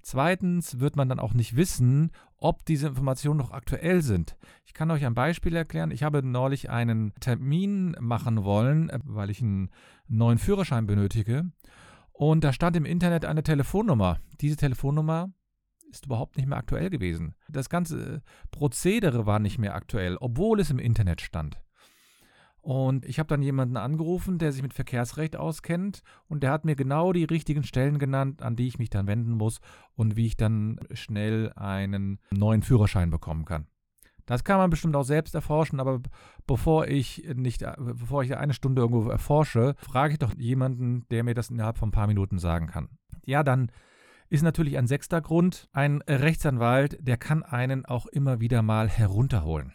Zweitens 0.00 0.80
wird 0.80 0.96
man 0.96 1.10
dann 1.10 1.20
auch 1.20 1.34
nicht 1.34 1.56
wissen, 1.56 2.10
ob 2.38 2.64
diese 2.64 2.86
Informationen 2.86 3.36
noch 3.36 3.50
aktuell 3.50 4.00
sind. 4.00 4.34
Ich 4.64 4.72
kann 4.72 4.90
euch 4.90 5.04
ein 5.04 5.14
Beispiel 5.14 5.54
erklären. 5.54 5.90
Ich 5.90 6.04
habe 6.04 6.22
neulich 6.22 6.70
einen 6.70 7.12
Termin 7.20 7.96
machen 8.00 8.44
wollen, 8.44 8.88
äh, 8.88 8.98
weil 9.04 9.28
ich 9.28 9.42
einen 9.42 9.70
neuen 10.08 10.38
Führerschein 10.38 10.86
benötige. 10.86 11.52
Und 12.12 12.44
da 12.44 12.52
stand 12.52 12.76
im 12.76 12.84
Internet 12.84 13.24
eine 13.24 13.42
Telefonnummer. 13.42 14.20
Diese 14.40 14.56
Telefonnummer 14.56 15.32
ist 15.90 16.06
überhaupt 16.06 16.36
nicht 16.36 16.46
mehr 16.46 16.58
aktuell 16.58 16.90
gewesen. 16.90 17.34
Das 17.48 17.68
ganze 17.68 18.22
Prozedere 18.50 19.26
war 19.26 19.38
nicht 19.38 19.58
mehr 19.58 19.74
aktuell, 19.74 20.16
obwohl 20.16 20.60
es 20.60 20.70
im 20.70 20.78
Internet 20.78 21.20
stand. 21.20 21.60
Und 22.62 23.04
ich 23.06 23.18
habe 23.18 23.26
dann 23.26 23.42
jemanden 23.42 23.76
angerufen, 23.76 24.38
der 24.38 24.52
sich 24.52 24.62
mit 24.62 24.72
Verkehrsrecht 24.72 25.36
auskennt 25.36 26.02
und 26.28 26.44
der 26.44 26.52
hat 26.52 26.64
mir 26.64 26.76
genau 26.76 27.12
die 27.12 27.24
richtigen 27.24 27.64
Stellen 27.64 27.98
genannt, 27.98 28.40
an 28.40 28.54
die 28.54 28.68
ich 28.68 28.78
mich 28.78 28.88
dann 28.88 29.08
wenden 29.08 29.32
muss 29.32 29.60
und 29.96 30.14
wie 30.14 30.26
ich 30.26 30.36
dann 30.36 30.78
schnell 30.92 31.52
einen 31.56 32.20
neuen 32.30 32.62
Führerschein 32.62 33.10
bekommen 33.10 33.44
kann. 33.44 33.66
Das 34.26 34.44
kann 34.44 34.58
man 34.58 34.70
bestimmt 34.70 34.96
auch 34.96 35.04
selbst 35.04 35.34
erforschen, 35.34 35.80
aber 35.80 36.00
bevor 36.46 36.86
ich 36.86 37.24
nicht, 37.34 37.64
bevor 37.78 38.22
ich 38.22 38.36
eine 38.36 38.54
Stunde 38.54 38.82
irgendwo 38.82 39.10
erforsche, 39.10 39.74
frage 39.78 40.14
ich 40.14 40.18
doch 40.18 40.34
jemanden, 40.36 41.06
der 41.10 41.24
mir 41.24 41.34
das 41.34 41.50
innerhalb 41.50 41.78
von 41.78 41.88
ein 41.88 41.92
paar 41.92 42.06
Minuten 42.06 42.38
sagen 42.38 42.66
kann. 42.66 42.88
Ja, 43.24 43.42
dann 43.42 43.70
ist 44.28 44.42
natürlich 44.42 44.78
ein 44.78 44.86
sechster 44.86 45.20
Grund. 45.20 45.68
Ein 45.72 46.02
Rechtsanwalt, 46.08 46.96
der 47.00 47.18
kann 47.18 47.42
einen 47.42 47.84
auch 47.84 48.06
immer 48.06 48.40
wieder 48.40 48.62
mal 48.62 48.88
herunterholen. 48.88 49.74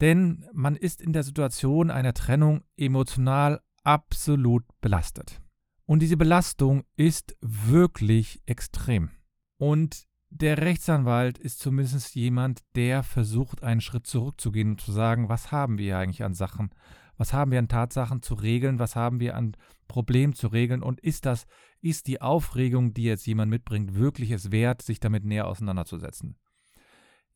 Denn 0.00 0.46
man 0.52 0.76
ist 0.76 1.02
in 1.02 1.12
der 1.12 1.22
Situation 1.22 1.90
einer 1.90 2.14
Trennung 2.14 2.62
emotional 2.76 3.60
absolut 3.82 4.64
belastet. 4.80 5.40
Und 5.86 6.00
diese 6.00 6.16
Belastung 6.16 6.84
ist 6.96 7.36
wirklich 7.42 8.40
extrem. 8.46 9.10
Und 9.58 10.06
der 10.34 10.58
Rechtsanwalt 10.58 11.38
ist 11.38 11.60
zumindest 11.60 12.16
jemand, 12.16 12.62
der 12.74 13.04
versucht, 13.04 13.62
einen 13.62 13.80
Schritt 13.80 14.06
zurückzugehen 14.06 14.72
und 14.72 14.80
zu 14.80 14.90
sagen, 14.90 15.28
was 15.28 15.52
haben 15.52 15.78
wir 15.78 15.96
eigentlich 15.96 16.24
an 16.24 16.34
Sachen, 16.34 16.70
was 17.16 17.32
haben 17.32 17.52
wir 17.52 17.60
an 17.60 17.68
Tatsachen 17.68 18.20
zu 18.20 18.34
regeln, 18.34 18.80
was 18.80 18.96
haben 18.96 19.20
wir 19.20 19.36
an 19.36 19.56
Problemen 19.86 20.32
zu 20.32 20.48
regeln? 20.48 20.82
Und 20.82 21.00
ist 21.00 21.24
das, 21.24 21.46
ist 21.80 22.08
die 22.08 22.20
Aufregung, 22.20 22.94
die 22.94 23.04
jetzt 23.04 23.26
jemand 23.26 23.48
mitbringt, 23.48 23.94
wirklich 23.94 24.32
es 24.32 24.50
wert, 24.50 24.82
sich 24.82 24.98
damit 24.98 25.24
näher 25.24 25.46
auseinanderzusetzen. 25.46 26.36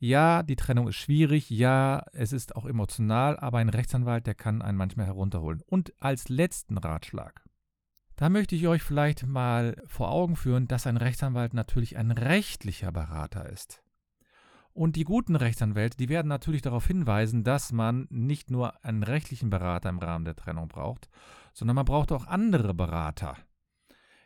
Ja, 0.01 0.43
die 0.43 0.57
Trennung 0.57 0.89
ist 0.89 0.97
schwierig, 0.97 1.51
ja, 1.51 2.05
es 2.13 2.33
ist 2.33 2.57
auch 2.57 2.67
emotional, 2.67 3.39
aber 3.39 3.59
ein 3.59 3.69
Rechtsanwalt, 3.69 4.27
der 4.27 4.35
kann 4.35 4.61
einen 4.61 4.79
manchmal 4.79 5.07
herunterholen. 5.07 5.63
Und 5.67 5.93
als 6.01 6.29
letzten 6.29 6.79
Ratschlag, 6.79 7.45
da 8.19 8.29
möchte 8.29 8.57
ich 8.57 8.67
euch 8.67 8.83
vielleicht 8.83 9.29
mal 9.29 9.81
vor 9.87 10.11
Augen 10.11 10.35
führen, 10.35 10.67
dass 10.67 10.89
ein 10.89 10.97
Rechtsanwalt 10.97 11.55
natürlich 11.55 11.97
ein 11.97 12.11
rechtlicher 12.11 12.91
Berater 12.91 13.49
ist. 13.49 13.81
Und 14.73 14.97
die 14.97 15.05
guten 15.05 15.37
Rechtsanwälte, 15.37 15.97
die 15.97 16.09
werden 16.09 16.27
natürlich 16.27 16.63
darauf 16.63 16.85
hinweisen, 16.85 17.45
dass 17.45 17.71
man 17.71 18.09
nicht 18.11 18.51
nur 18.51 18.85
einen 18.85 19.05
rechtlichen 19.05 19.51
Berater 19.51 19.89
im 19.89 20.01
Rahmen 20.01 20.25
der 20.25 20.35
Trennung 20.35 20.67
braucht, 20.67 21.09
sondern 21.53 21.77
man 21.77 21.85
braucht 21.85 22.11
auch 22.11 22.27
andere 22.27 22.75
Berater. 22.75 23.37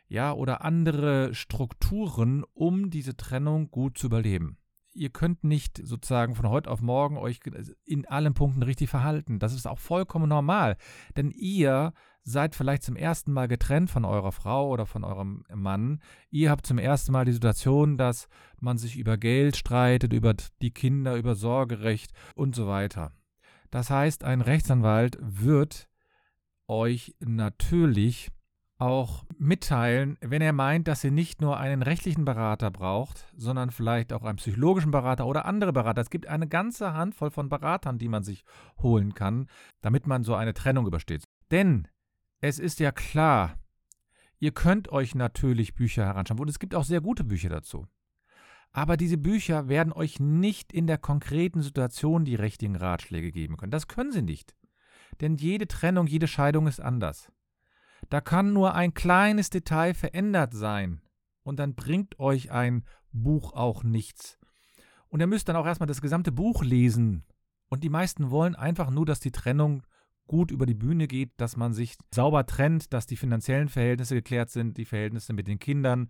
Ja, 0.07 0.33
oder 0.33 0.65
andere 0.65 1.35
Strukturen, 1.35 2.43
um 2.55 2.89
diese 2.89 3.15
Trennung 3.15 3.69
gut 3.69 3.99
zu 3.99 4.07
überleben 4.07 4.57
ihr 4.93 5.09
könnt 5.09 5.43
nicht 5.43 5.81
sozusagen 5.83 6.35
von 6.35 6.49
heute 6.49 6.69
auf 6.69 6.81
morgen 6.81 7.17
euch 7.17 7.39
in 7.85 8.05
allen 8.05 8.33
Punkten 8.33 8.63
richtig 8.63 8.89
verhalten. 8.89 9.39
Das 9.39 9.53
ist 9.53 9.67
auch 9.67 9.79
vollkommen 9.79 10.29
normal. 10.29 10.77
Denn 11.17 11.31
ihr 11.31 11.93
seid 12.23 12.55
vielleicht 12.55 12.83
zum 12.83 12.95
ersten 12.95 13.33
Mal 13.33 13.47
getrennt 13.47 13.89
von 13.89 14.05
eurer 14.05 14.31
Frau 14.31 14.69
oder 14.69 14.85
von 14.85 15.03
eurem 15.03 15.43
Mann. 15.53 16.01
Ihr 16.29 16.49
habt 16.49 16.65
zum 16.65 16.77
ersten 16.77 17.11
Mal 17.11 17.25
die 17.25 17.33
Situation, 17.33 17.97
dass 17.97 18.27
man 18.59 18.77
sich 18.77 18.97
über 18.97 19.17
Geld 19.17 19.57
streitet, 19.57 20.13
über 20.13 20.33
die 20.61 20.71
Kinder, 20.71 21.15
über 21.15 21.35
Sorgerecht 21.35 22.11
und 22.35 22.55
so 22.55 22.67
weiter. 22.67 23.11
Das 23.71 23.89
heißt, 23.89 24.23
ein 24.23 24.41
Rechtsanwalt 24.41 25.17
wird 25.19 25.89
euch 26.67 27.15
natürlich 27.19 28.29
auch 28.83 29.23
mitteilen, 29.37 30.17
wenn 30.19 30.41
er 30.41 30.51
meint, 30.51 30.89
dass 30.89 31.05
ihr 31.05 31.11
nicht 31.11 31.39
nur 31.39 31.57
einen 31.57 31.81
rechtlichen 31.81 32.25
Berater 32.25 32.69
braucht, 32.69 33.31
sondern 33.37 33.71
vielleicht 33.71 34.11
auch 34.11 34.23
einen 34.23 34.35
psychologischen 34.35 34.91
Berater 34.91 35.25
oder 35.25 35.45
andere 35.45 35.71
Berater. 35.71 36.01
Es 36.01 36.09
gibt 36.09 36.27
eine 36.27 36.49
ganze 36.49 36.93
Handvoll 36.93 37.31
von 37.31 37.47
Beratern, 37.47 37.97
die 37.97 38.09
man 38.09 38.23
sich 38.23 38.43
holen 38.81 39.13
kann, 39.13 39.47
damit 39.81 40.05
man 40.05 40.25
so 40.25 40.35
eine 40.35 40.53
Trennung 40.53 40.85
übersteht. 40.85 41.23
Denn 41.49 41.87
es 42.41 42.59
ist 42.59 42.81
ja 42.81 42.91
klar, 42.91 43.57
ihr 44.39 44.51
könnt 44.51 44.91
euch 44.91 45.15
natürlich 45.15 45.75
Bücher 45.75 46.03
heranschauen 46.03 46.41
und 46.41 46.49
es 46.49 46.59
gibt 46.59 46.75
auch 46.75 46.83
sehr 46.83 46.99
gute 46.99 47.23
Bücher 47.23 47.47
dazu. 47.47 47.87
Aber 48.73 48.97
diese 48.97 49.17
Bücher 49.17 49.69
werden 49.69 49.93
euch 49.93 50.19
nicht 50.19 50.73
in 50.73 50.87
der 50.87 50.97
konkreten 50.97 51.61
Situation 51.61 52.25
die 52.25 52.35
richtigen 52.35 52.75
Ratschläge 52.75 53.31
geben 53.31 53.55
können. 53.55 53.71
Das 53.71 53.87
können 53.87 54.11
sie 54.11 54.23
nicht. 54.23 54.55
Denn 55.21 55.35
jede 55.35 55.69
Trennung, 55.69 56.05
jede 56.05 56.27
Scheidung 56.27 56.67
ist 56.67 56.81
anders. 56.81 57.31
Da 58.09 58.21
kann 58.21 58.53
nur 58.53 58.75
ein 58.75 58.93
kleines 58.93 59.49
Detail 59.49 59.93
verändert 59.93 60.53
sein. 60.53 61.01
Und 61.43 61.59
dann 61.59 61.75
bringt 61.75 62.19
euch 62.19 62.51
ein 62.51 62.85
Buch 63.11 63.53
auch 63.53 63.83
nichts. 63.83 64.39
Und 65.07 65.19
ihr 65.19 65.27
müsst 65.27 65.47
dann 65.49 65.55
auch 65.55 65.65
erstmal 65.65 65.87
das 65.87 66.01
gesamte 66.01 66.31
Buch 66.31 66.63
lesen. 66.63 67.25
Und 67.69 67.83
die 67.83 67.89
meisten 67.89 68.31
wollen 68.31 68.55
einfach 68.55 68.89
nur, 68.89 69.05
dass 69.05 69.19
die 69.19 69.31
Trennung 69.31 69.83
gut 70.27 70.51
über 70.51 70.65
die 70.65 70.73
Bühne 70.73 71.07
geht, 71.07 71.31
dass 71.37 71.57
man 71.57 71.73
sich 71.73 71.95
sauber 72.13 72.45
trennt, 72.45 72.93
dass 72.93 73.05
die 73.05 73.17
finanziellen 73.17 73.69
Verhältnisse 73.69 74.15
geklärt 74.15 74.49
sind, 74.49 74.77
die 74.77 74.85
Verhältnisse 74.85 75.33
mit 75.33 75.47
den 75.47 75.59
Kindern 75.59 76.09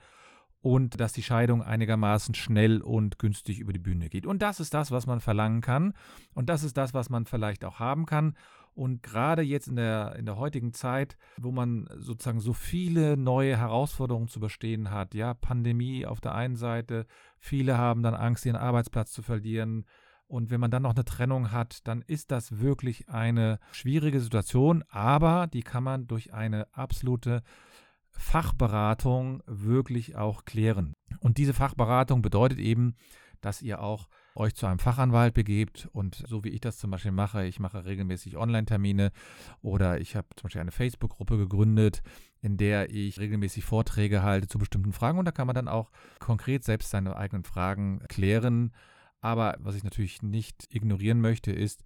und 0.62 1.00
dass 1.00 1.12
die 1.12 1.24
Scheidung 1.24 1.62
einigermaßen 1.62 2.36
schnell 2.36 2.82
und 2.82 3.20
günstig 3.20 3.60
über 3.60 3.74
die 3.74 3.80
Bühne 3.80 4.10
geht. 4.10 4.26
Und 4.26 4.42
das 4.42 4.62
ist 4.62 4.74
das, 4.74 4.92
was 4.92 5.06
man 5.06 5.20
verlangen 5.20 5.62
kann. 5.62 5.94
Und 6.34 6.48
das 6.48 6.64
ist 6.64 6.78
das, 6.78 6.94
was 6.94 7.10
man 7.10 7.26
vielleicht 7.26 7.66
auch 7.66 7.80
haben 7.80 8.06
kann. 8.06 8.36
Und 8.76 9.04
gerade 9.04 9.42
jetzt 9.44 9.68
in 9.68 9.76
der, 9.76 10.16
in 10.18 10.26
der 10.26 10.38
heutigen 10.38 10.74
Zeit, 10.74 11.18
wo 11.38 11.52
man 11.52 11.88
sozusagen 11.98 12.40
so 12.40 12.54
viele 12.54 13.18
neue 13.18 13.56
Herausforderungen 13.56 14.28
zu 14.28 14.40
bestehen 14.40 14.90
hat, 14.90 15.14
ja, 15.14 15.34
Pandemie 15.34 16.06
auf 16.06 16.22
der 16.22 16.34
einen 16.34 16.56
Seite, 16.56 17.06
viele 17.38 17.78
haben 17.78 18.02
dann 18.02 18.16
Angst, 18.16 18.46
ihren 18.46 18.56
Arbeitsplatz 18.56 19.12
zu 19.12 19.22
verlieren. 19.22 19.86
Und 20.26 20.50
wenn 20.50 20.60
man 20.60 20.72
dann 20.72 20.84
noch 20.84 20.96
eine 20.96 21.06
Trennung 21.06 21.52
hat, 21.52 21.88
dann 21.88 22.02
ist 22.02 22.32
das 22.32 22.60
wirklich 22.60 23.10
eine 23.10 23.60
schwierige 23.72 24.20
Situation, 24.20 24.84
aber 24.90 25.48
die 25.48 25.62
kann 25.62 25.84
man 25.84 26.08
durch 26.08 26.34
eine 26.34 26.68
absolute 26.74 27.44
Fachberatung 28.10 29.44
wirklich 29.46 30.16
auch 30.16 30.46
klären. 30.46 30.94
Und 31.20 31.38
diese 31.38 31.54
Fachberatung 31.54 32.22
bedeutet 32.22 32.60
eben, 32.60 32.96
dass 33.44 33.62
ihr 33.62 33.82
auch 33.82 34.08
euch 34.36 34.56
zu 34.56 34.66
einem 34.66 34.80
Fachanwalt 34.80 35.34
begebt 35.34 35.90
und 35.92 36.16
so 36.28 36.44
wie 36.44 36.50
ich 36.50 36.62
das 36.62 36.78
zum 36.78 36.92
Beispiel 36.92 37.12
mache, 37.12 37.46
ich 37.46 37.60
mache 37.60 37.86
regelmäßig 37.86 38.38
Online-Termine 38.38 39.12
oder 39.62 40.00
ich 40.00 40.16
habe 40.16 40.28
zum 40.36 40.44
Beispiel 40.44 40.62
eine 40.62 40.72
Facebook-Gruppe 40.72 41.38
gegründet, 41.38 42.02
in 42.42 42.58
der 42.58 42.90
ich 42.90 43.20
regelmäßig 43.20 43.66
Vorträge 43.66 44.24
halte 44.24 44.48
zu 44.48 44.58
bestimmten 44.58 44.94
Fragen 44.94 45.20
und 45.20 45.26
da 45.26 45.32
kann 45.32 45.46
man 45.48 45.56
dann 45.56 45.68
auch 45.68 45.92
konkret 46.20 46.64
selbst 46.64 46.90
seine 46.90 47.16
eigenen 47.18 47.44
Fragen 47.44 48.04
klären. 48.08 48.74
Aber 49.20 49.56
was 49.60 49.76
ich 49.76 49.84
natürlich 49.84 50.22
nicht 50.22 50.74
ignorieren 50.74 51.22
möchte, 51.22 51.52
ist, 51.52 51.84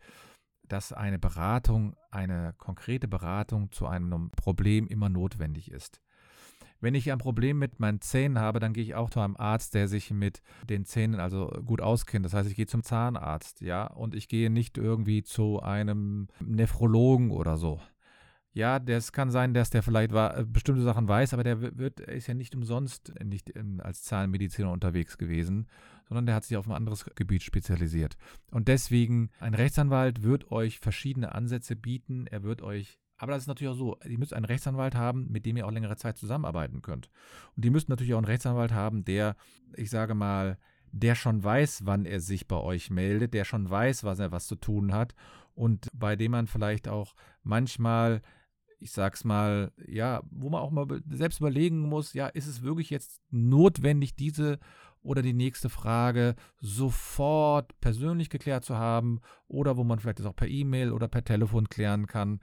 dass 0.67 0.93
eine 0.93 1.17
Beratung, 1.19 1.95
eine 2.11 2.53
konkrete 2.57 3.07
Beratung 3.07 3.71
zu 3.71 3.87
einem 3.87 4.31
Problem 4.31 4.87
immer 4.87 5.09
notwendig 5.09 5.71
ist. 5.71 6.01
Wenn 6.79 6.95
ich 6.95 7.11
ein 7.11 7.17
Problem 7.17 7.57
mit 7.57 7.79
meinen 7.79 8.01
Zähnen 8.01 8.39
habe, 8.39 8.59
dann 8.59 8.73
gehe 8.73 8.83
ich 8.83 8.95
auch 8.95 9.09
zu 9.09 9.19
einem 9.19 9.35
Arzt, 9.37 9.73
der 9.73 9.87
sich 9.87 10.11
mit 10.11 10.41
den 10.69 10.85
Zähnen 10.85 11.19
also 11.19 11.47
gut 11.65 11.81
auskennt. 11.81 12.25
Das 12.25 12.33
heißt, 12.33 12.49
ich 12.49 12.55
gehe 12.55 12.67
zum 12.67 12.83
Zahnarzt, 12.83 13.61
ja, 13.61 13.87
und 13.87 14.15
ich 14.15 14.27
gehe 14.27 14.49
nicht 14.49 14.77
irgendwie 14.77 15.23
zu 15.23 15.61
einem 15.61 16.27
Nephrologen 16.39 17.31
oder 17.31 17.57
so. 17.57 17.79
Ja, 18.57 18.79
das 18.79 19.11
kann 19.11 19.29
sein, 19.29 19.53
dass 19.53 19.69
der 19.69 19.83
vielleicht 19.83 20.11
äh, 20.13 20.43
bestimmte 20.47 20.81
Sachen 20.81 21.07
weiß, 21.07 21.33
aber 21.33 21.43
der 21.43 21.77
wird, 21.77 21.99
ist 21.99 22.25
ja 22.25 22.33
nicht 22.33 22.55
umsonst 22.55 23.13
nicht 23.23 23.53
als 23.79 24.01
Zahnmediziner 24.01 24.71
unterwegs 24.71 25.19
gewesen, 25.19 25.67
sondern 26.07 26.25
der 26.25 26.33
hat 26.33 26.43
sich 26.43 26.57
auf 26.57 26.67
ein 26.67 26.73
anderes 26.73 27.05
Gebiet 27.13 27.43
spezialisiert. 27.43 28.17
Und 28.49 28.67
deswegen, 28.67 29.29
ein 29.39 29.53
Rechtsanwalt 29.53 30.23
wird 30.23 30.51
euch 30.51 30.79
verschiedene 30.79 31.35
Ansätze 31.35 31.75
bieten. 31.75 32.25
Er 32.25 32.41
wird 32.41 32.63
euch 32.63 32.97
aber 33.17 33.31
das 33.31 33.43
ist 33.43 33.47
natürlich 33.47 33.73
auch 33.73 33.77
so, 33.77 33.97
ihr 34.07 34.19
müsst 34.19 34.33
einen 34.33 34.45
Rechtsanwalt 34.45 34.95
haben, 34.95 35.27
mit 35.31 35.45
dem 35.45 35.57
ihr 35.57 35.65
auch 35.65 35.71
längere 35.71 35.97
Zeit 35.97 36.17
zusammenarbeiten 36.17 36.81
könnt. 36.81 37.09
Und 37.55 37.65
ihr 37.65 37.71
müsst 37.71 37.89
natürlich 37.89 38.13
auch 38.13 38.19
einen 38.19 38.25
Rechtsanwalt 38.25 38.71
haben, 38.71 39.05
der, 39.05 39.35
ich 39.75 39.89
sage 39.89 40.13
mal, 40.13 40.57
der 40.91 41.15
schon 41.15 41.43
weiß, 41.43 41.85
wann 41.85 42.05
er 42.05 42.19
sich 42.19 42.47
bei 42.47 42.57
euch 42.57 42.89
meldet, 42.89 43.33
der 43.33 43.45
schon 43.45 43.69
weiß, 43.69 44.03
was 44.03 44.19
er 44.19 44.31
was 44.31 44.47
zu 44.47 44.55
tun 44.55 44.93
hat 44.93 45.15
und 45.53 45.87
bei 45.93 46.15
dem 46.15 46.31
man 46.31 46.47
vielleicht 46.47 46.87
auch 46.87 47.13
manchmal, 47.43 48.21
ich 48.79 48.91
sag's 48.91 49.23
mal, 49.23 49.71
ja, 49.87 50.21
wo 50.29 50.49
man 50.49 50.61
auch 50.61 50.71
mal 50.71 50.87
selbst 51.09 51.39
überlegen 51.39 51.81
muss, 51.81 52.13
ja, 52.13 52.27
ist 52.27 52.47
es 52.47 52.61
wirklich 52.61 52.89
jetzt 52.89 53.21
notwendig, 53.31 54.15
diese 54.15 54.59
oder 55.01 55.21
die 55.21 55.33
nächste 55.33 55.69
Frage 55.69 56.35
sofort 56.59 57.79
persönlich 57.79 58.29
geklärt 58.29 58.65
zu 58.65 58.75
haben 58.77 59.21
oder 59.47 59.77
wo 59.77 59.83
man 59.83 59.99
vielleicht 59.99 60.19
das 60.19 60.25
auch 60.25 60.35
per 60.35 60.47
E-Mail 60.47 60.91
oder 60.91 61.07
per 61.07 61.23
Telefon 61.23 61.69
klären 61.69 62.07
kann. 62.07 62.39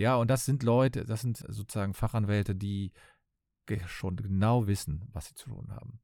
Ja, 0.00 0.16
und 0.16 0.30
das 0.30 0.46
sind 0.46 0.62
Leute, 0.62 1.04
das 1.04 1.20
sind 1.20 1.44
sozusagen 1.46 1.92
Fachanwälte, 1.92 2.54
die 2.54 2.90
schon 3.84 4.16
genau 4.16 4.66
wissen, 4.66 5.06
was 5.12 5.26
sie 5.26 5.34
zu 5.34 5.50
tun 5.50 5.70
haben. 5.72 6.00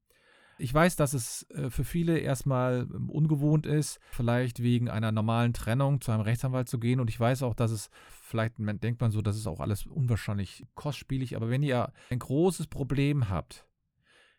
Ich 0.59 0.73
weiß, 0.73 0.97
dass 0.97 1.15
es 1.15 1.49
äh, 1.51 1.71
für 1.71 1.83
viele 1.83 2.19
erstmal 2.19 2.87
ähm, 2.95 3.09
ungewohnt 3.09 3.65
ist, 3.65 3.99
vielleicht 4.11 4.63
wegen 4.63 4.91
einer 4.91 5.13
normalen 5.13 5.55
Trennung 5.55 6.03
zu 6.03 6.13
einem 6.13 6.21
Rechtsanwalt 6.21 6.69
zu 6.69 6.79
gehen. 6.79 7.01
Und 7.01 7.09
ich 7.09 7.19
weiß 7.19 7.43
auch, 7.43 7.55
dass 7.55 7.71
es, 7.71 7.89
vielleicht 8.21 8.59
denkt 8.59 9.01
man 9.01 9.11
so, 9.11 9.23
das 9.23 9.35
ist 9.35 9.47
auch 9.47 9.61
alles 9.61 9.87
unwahrscheinlich 9.87 10.67
kostspielig. 10.75 11.35
Aber 11.35 11.49
wenn 11.49 11.63
ihr 11.63 11.91
ein 12.11 12.19
großes 12.19 12.67
Problem 12.67 13.31
habt, 13.31 13.67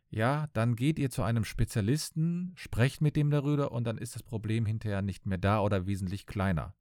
ja, 0.09 0.47
dann 0.53 0.75
geht 0.75 0.99
ihr 0.99 1.09
zu 1.09 1.23
einem 1.23 1.45
Spezialisten, 1.45 2.53
sprecht 2.55 3.01
mit 3.01 3.15
dem 3.15 3.31
darüber 3.31 3.71
und 3.71 3.85
dann 3.85 3.97
ist 3.97 4.13
das 4.13 4.21
Problem 4.21 4.67
hinterher 4.67 5.01
nicht 5.01 5.25
mehr 5.25 5.39
da 5.39 5.61
oder 5.61 5.87
wesentlich 5.87 6.27
kleiner. 6.27 6.75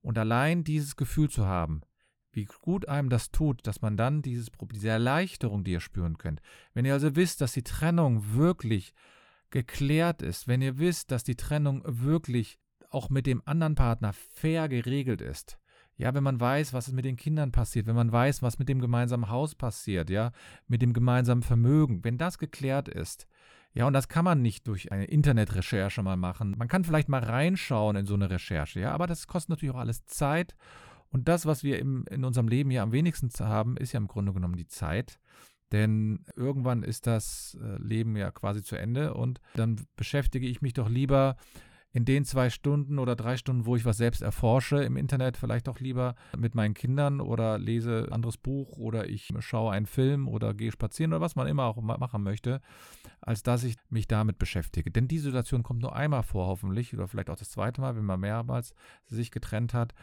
Und 0.00 0.16
allein 0.16 0.62
dieses 0.62 0.94
Gefühl 0.94 1.28
zu 1.28 1.44
haben, 1.46 1.82
wie 2.36 2.46
gut 2.60 2.88
einem 2.88 3.08
das 3.08 3.30
tut, 3.30 3.66
dass 3.66 3.82
man 3.82 3.96
dann 3.96 4.22
dieses, 4.22 4.50
diese 4.72 4.88
Erleichterung, 4.88 5.64
die 5.64 5.72
ihr 5.72 5.80
spüren 5.80 6.18
könnt. 6.18 6.40
Wenn 6.72 6.84
ihr 6.84 6.92
also 6.92 7.16
wisst, 7.16 7.40
dass 7.40 7.52
die 7.52 7.62
Trennung 7.62 8.34
wirklich 8.34 8.94
geklärt 9.50 10.22
ist, 10.22 10.48
wenn 10.48 10.62
ihr 10.62 10.78
wisst, 10.78 11.10
dass 11.10 11.24
die 11.24 11.36
Trennung 11.36 11.82
wirklich 11.84 12.58
auch 12.90 13.10
mit 13.10 13.26
dem 13.26 13.42
anderen 13.44 13.74
Partner 13.74 14.12
fair 14.12 14.68
geregelt 14.68 15.20
ist, 15.20 15.58
ja, 15.96 16.12
wenn 16.12 16.24
man 16.24 16.40
weiß, 16.40 16.72
was 16.72 16.90
mit 16.90 17.04
den 17.04 17.16
Kindern 17.16 17.52
passiert, 17.52 17.86
wenn 17.86 17.94
man 17.94 18.10
weiß, 18.10 18.42
was 18.42 18.58
mit 18.58 18.68
dem 18.68 18.80
gemeinsamen 18.80 19.28
Haus 19.28 19.54
passiert, 19.54 20.10
ja, 20.10 20.32
mit 20.66 20.82
dem 20.82 20.92
gemeinsamen 20.92 21.42
Vermögen, 21.42 22.02
wenn 22.02 22.18
das 22.18 22.38
geklärt 22.38 22.88
ist, 22.88 23.28
ja, 23.74 23.86
und 23.88 23.92
das 23.92 24.08
kann 24.08 24.24
man 24.24 24.40
nicht 24.40 24.68
durch 24.68 24.92
eine 24.92 25.06
Internetrecherche 25.06 26.02
mal 26.02 26.16
machen. 26.16 26.54
Man 26.56 26.68
kann 26.68 26.84
vielleicht 26.84 27.08
mal 27.08 27.24
reinschauen 27.24 27.96
in 27.96 28.06
so 28.06 28.14
eine 28.14 28.30
Recherche, 28.30 28.80
ja, 28.80 28.92
aber 28.92 29.08
das 29.08 29.26
kostet 29.26 29.50
natürlich 29.50 29.74
auch 29.74 29.80
alles 29.80 30.04
Zeit 30.06 30.54
und 31.14 31.28
das, 31.28 31.46
was 31.46 31.62
wir 31.62 31.78
im, 31.78 32.04
in 32.10 32.24
unserem 32.24 32.48
Leben 32.48 32.72
ja 32.72 32.82
am 32.82 32.90
wenigsten 32.90 33.30
haben, 33.38 33.76
ist 33.76 33.92
ja 33.92 33.98
im 33.98 34.08
Grunde 34.08 34.32
genommen 34.32 34.56
die 34.56 34.66
Zeit. 34.66 35.20
Denn 35.70 36.24
irgendwann 36.34 36.82
ist 36.82 37.06
das 37.06 37.56
äh, 37.62 37.80
Leben 37.80 38.16
ja 38.16 38.32
quasi 38.32 38.64
zu 38.64 38.76
Ende 38.76 39.14
und 39.14 39.40
dann 39.54 39.80
beschäftige 39.94 40.48
ich 40.48 40.60
mich 40.60 40.72
doch 40.72 40.88
lieber 40.88 41.36
in 41.92 42.04
den 42.04 42.24
zwei 42.24 42.50
Stunden 42.50 42.98
oder 42.98 43.14
drei 43.14 43.36
Stunden, 43.36 43.64
wo 43.64 43.76
ich 43.76 43.84
was 43.84 43.96
selbst 43.96 44.20
erforsche 44.20 44.82
im 44.82 44.96
Internet, 44.96 45.36
vielleicht 45.36 45.68
auch 45.68 45.78
lieber 45.78 46.16
mit 46.36 46.56
meinen 46.56 46.74
Kindern 46.74 47.20
oder 47.20 47.56
lese 47.56 48.06
ein 48.08 48.12
anderes 48.12 48.36
Buch 48.36 48.76
oder 48.76 49.08
ich 49.08 49.32
schaue 49.38 49.72
einen 49.72 49.86
Film 49.86 50.26
oder 50.26 50.52
gehe 50.52 50.72
spazieren 50.72 51.12
oder 51.12 51.20
was 51.20 51.36
man 51.36 51.46
immer 51.46 51.62
auch 51.64 51.80
machen 51.80 52.24
möchte, 52.24 52.60
als 53.20 53.44
dass 53.44 53.62
ich 53.62 53.76
mich 53.88 54.08
damit 54.08 54.40
beschäftige. 54.40 54.90
Denn 54.90 55.06
die 55.06 55.20
Situation 55.20 55.62
kommt 55.62 55.82
nur 55.82 55.94
einmal 55.94 56.24
vor, 56.24 56.48
hoffentlich, 56.48 56.92
oder 56.92 57.06
vielleicht 57.06 57.30
auch 57.30 57.38
das 57.38 57.50
zweite 57.50 57.80
Mal, 57.80 57.94
wenn 57.94 58.04
man 58.04 58.18
mehrmals 58.18 58.74
sich 59.06 59.30
getrennt 59.30 59.72
hat. 59.72 59.94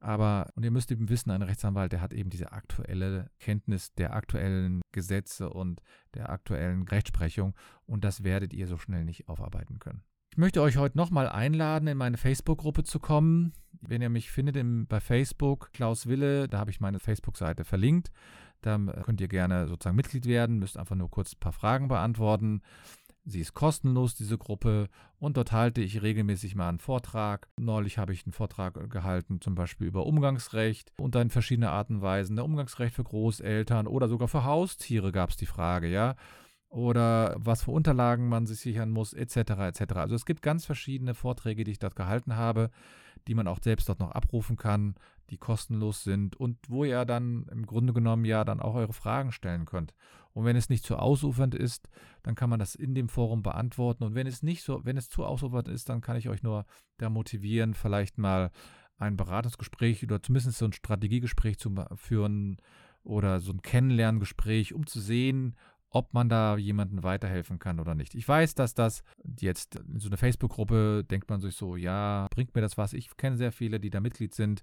Aber, 0.00 0.52
und 0.54 0.64
ihr 0.64 0.70
müsst 0.70 0.92
eben 0.92 1.08
wissen, 1.08 1.30
ein 1.30 1.42
Rechtsanwalt, 1.42 1.92
der 1.92 2.00
hat 2.00 2.12
eben 2.12 2.30
diese 2.30 2.52
aktuelle 2.52 3.30
Kenntnis 3.40 3.92
der 3.94 4.14
aktuellen 4.14 4.80
Gesetze 4.92 5.50
und 5.50 5.82
der 6.14 6.30
aktuellen 6.30 6.82
Rechtsprechung 6.82 7.54
und 7.84 8.04
das 8.04 8.22
werdet 8.22 8.52
ihr 8.52 8.68
so 8.68 8.78
schnell 8.78 9.04
nicht 9.04 9.28
aufarbeiten 9.28 9.80
können. 9.80 10.02
möchte 10.36 10.62
euch 10.62 10.76
heute 10.76 10.96
nochmal 10.96 11.28
einladen, 11.28 11.88
in 11.88 11.98
meine 11.98 12.16
Facebook-Gruppe 12.16 12.84
zu 12.84 13.00
kommen. 13.00 13.52
Wenn 13.80 14.02
ihr 14.02 14.08
mich 14.08 14.30
findet 14.30 14.56
im, 14.56 14.86
bei 14.86 15.00
Facebook, 15.00 15.72
Klaus 15.72 16.06
Wille, 16.06 16.48
da 16.48 16.58
habe 16.58 16.70
ich 16.70 16.80
meine 16.80 17.00
Facebook-Seite 17.00 17.64
verlinkt. 17.64 18.12
Da 18.60 18.78
könnt 19.04 19.20
ihr 19.20 19.28
gerne 19.28 19.68
sozusagen 19.68 19.96
Mitglied 19.96 20.26
werden, 20.26 20.58
müsst 20.58 20.76
einfach 20.76 20.96
nur 20.96 21.10
kurz 21.10 21.34
ein 21.34 21.40
paar 21.40 21.52
Fragen 21.52 21.88
beantworten. 21.88 22.62
Sie 23.30 23.40
ist 23.40 23.52
kostenlos, 23.52 24.14
diese 24.14 24.38
Gruppe, 24.38 24.88
und 25.18 25.36
dort 25.36 25.52
halte 25.52 25.82
ich 25.82 26.00
regelmäßig 26.00 26.54
mal 26.54 26.70
einen 26.70 26.78
Vortrag. 26.78 27.46
Neulich 27.58 27.98
habe 27.98 28.14
ich 28.14 28.24
einen 28.24 28.32
Vortrag 28.32 28.88
gehalten, 28.88 29.42
zum 29.42 29.54
Beispiel 29.54 29.86
über 29.86 30.06
Umgangsrecht 30.06 30.92
und 30.96 31.14
dann 31.14 31.28
verschiedene 31.28 31.68
Arten 31.68 31.96
und 31.96 32.02
Weisen. 32.02 32.36
Der 32.36 32.46
Umgangsrecht 32.46 32.94
für 32.94 33.04
Großeltern 33.04 33.86
oder 33.86 34.08
sogar 34.08 34.28
für 34.28 34.44
Haustiere 34.44 35.12
gab 35.12 35.28
es 35.28 35.36
die 35.36 35.44
Frage, 35.44 35.88
ja. 35.88 36.16
Oder 36.70 37.36
was 37.38 37.64
für 37.64 37.70
Unterlagen 37.70 38.30
man 38.30 38.46
sich 38.46 38.60
sichern 38.60 38.90
muss, 38.90 39.12
etc. 39.12 39.36
etc. 39.36 39.92
Also 39.96 40.14
es 40.14 40.24
gibt 40.24 40.40
ganz 40.40 40.64
verschiedene 40.64 41.14
Vorträge, 41.14 41.64
die 41.64 41.72
ich 41.72 41.78
dort 41.78 41.96
gehalten 41.96 42.36
habe, 42.36 42.70
die 43.28 43.34
man 43.34 43.46
auch 43.46 43.60
selbst 43.62 43.88
dort 43.88 44.00
noch 44.00 44.10
abrufen 44.10 44.56
kann 44.56 44.94
die 45.30 45.38
kostenlos 45.38 46.04
sind 46.04 46.36
und 46.36 46.58
wo 46.68 46.84
ihr 46.84 47.04
dann 47.04 47.46
im 47.50 47.66
Grunde 47.66 47.92
genommen 47.92 48.24
ja 48.24 48.44
dann 48.44 48.60
auch 48.60 48.74
eure 48.74 48.92
Fragen 48.92 49.32
stellen 49.32 49.66
könnt. 49.66 49.94
Und 50.32 50.44
wenn 50.44 50.56
es 50.56 50.68
nicht 50.68 50.84
zu 50.84 50.96
ausufernd 50.96 51.54
ist, 51.54 51.88
dann 52.22 52.34
kann 52.34 52.50
man 52.50 52.58
das 52.58 52.74
in 52.74 52.94
dem 52.94 53.08
Forum 53.08 53.42
beantworten. 53.42 54.04
Und 54.04 54.14
wenn 54.14 54.26
es 54.26 54.42
nicht 54.42 54.62
so, 54.62 54.84
wenn 54.84 54.96
es 54.96 55.08
zu 55.08 55.24
ausufernd 55.24 55.68
ist, 55.68 55.88
dann 55.88 56.00
kann 56.00 56.16
ich 56.16 56.28
euch 56.28 56.42
nur 56.42 56.64
da 56.98 57.10
motivieren, 57.10 57.74
vielleicht 57.74 58.18
mal 58.18 58.50
ein 58.98 59.16
Beratungsgespräch 59.16 60.02
oder 60.02 60.22
zumindest 60.22 60.58
so 60.58 60.64
ein 60.64 60.72
Strategiegespräch 60.72 61.58
zu 61.58 61.74
führen 61.94 62.58
oder 63.02 63.40
so 63.40 63.52
ein 63.52 63.62
Kennenlerngespräch, 63.62 64.74
um 64.74 64.86
zu 64.86 65.00
sehen, 65.00 65.56
ob 65.90 66.14
man 66.14 66.28
da 66.28 66.56
jemandem 66.56 67.02
weiterhelfen 67.02 67.58
kann 67.58 67.80
oder 67.80 67.94
nicht. 67.94 68.14
Ich 68.14 68.26
weiß, 68.26 68.54
dass 68.54 68.74
das 68.74 69.02
jetzt 69.42 69.76
in 69.76 69.98
so 69.98 70.08
einer 70.08 70.16
Facebook-Gruppe 70.16 71.04
denkt 71.04 71.28
man 71.30 71.40
sich 71.40 71.54
so, 71.54 71.76
ja, 71.76 72.26
bringt 72.30 72.54
mir 72.54 72.60
das 72.60 72.78
was? 72.78 72.92
Ich 72.92 73.16
kenne 73.16 73.36
sehr 73.36 73.52
viele, 73.52 73.80
die 73.80 73.90
da 73.90 74.00
Mitglied 74.00 74.34
sind. 74.34 74.62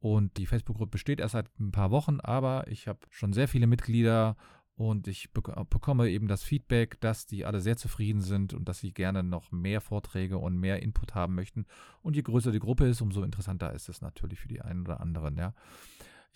Und 0.00 0.36
die 0.36 0.46
Facebook-Gruppe 0.46 0.92
besteht 0.92 1.20
erst 1.20 1.32
seit 1.32 1.48
ein 1.58 1.72
paar 1.72 1.90
Wochen, 1.90 2.20
aber 2.20 2.68
ich 2.68 2.86
habe 2.86 3.00
schon 3.10 3.32
sehr 3.32 3.48
viele 3.48 3.66
Mitglieder 3.66 4.36
und 4.76 5.08
ich 5.08 5.32
bekomme 5.32 6.08
eben 6.08 6.28
das 6.28 6.44
Feedback, 6.44 7.00
dass 7.00 7.26
die 7.26 7.44
alle 7.44 7.60
sehr 7.60 7.76
zufrieden 7.76 8.20
sind 8.20 8.54
und 8.54 8.68
dass 8.68 8.78
sie 8.78 8.92
gerne 8.92 9.24
noch 9.24 9.50
mehr 9.50 9.80
Vorträge 9.80 10.38
und 10.38 10.56
mehr 10.56 10.80
Input 10.84 11.16
haben 11.16 11.34
möchten. 11.34 11.66
Und 12.00 12.14
je 12.14 12.22
größer 12.22 12.52
die 12.52 12.60
Gruppe 12.60 12.86
ist, 12.86 13.00
umso 13.00 13.24
interessanter 13.24 13.72
ist 13.72 13.88
es 13.88 14.02
natürlich 14.02 14.38
für 14.38 14.46
die 14.46 14.60
einen 14.60 14.82
oder 14.82 15.00
anderen, 15.00 15.36
ja. 15.36 15.52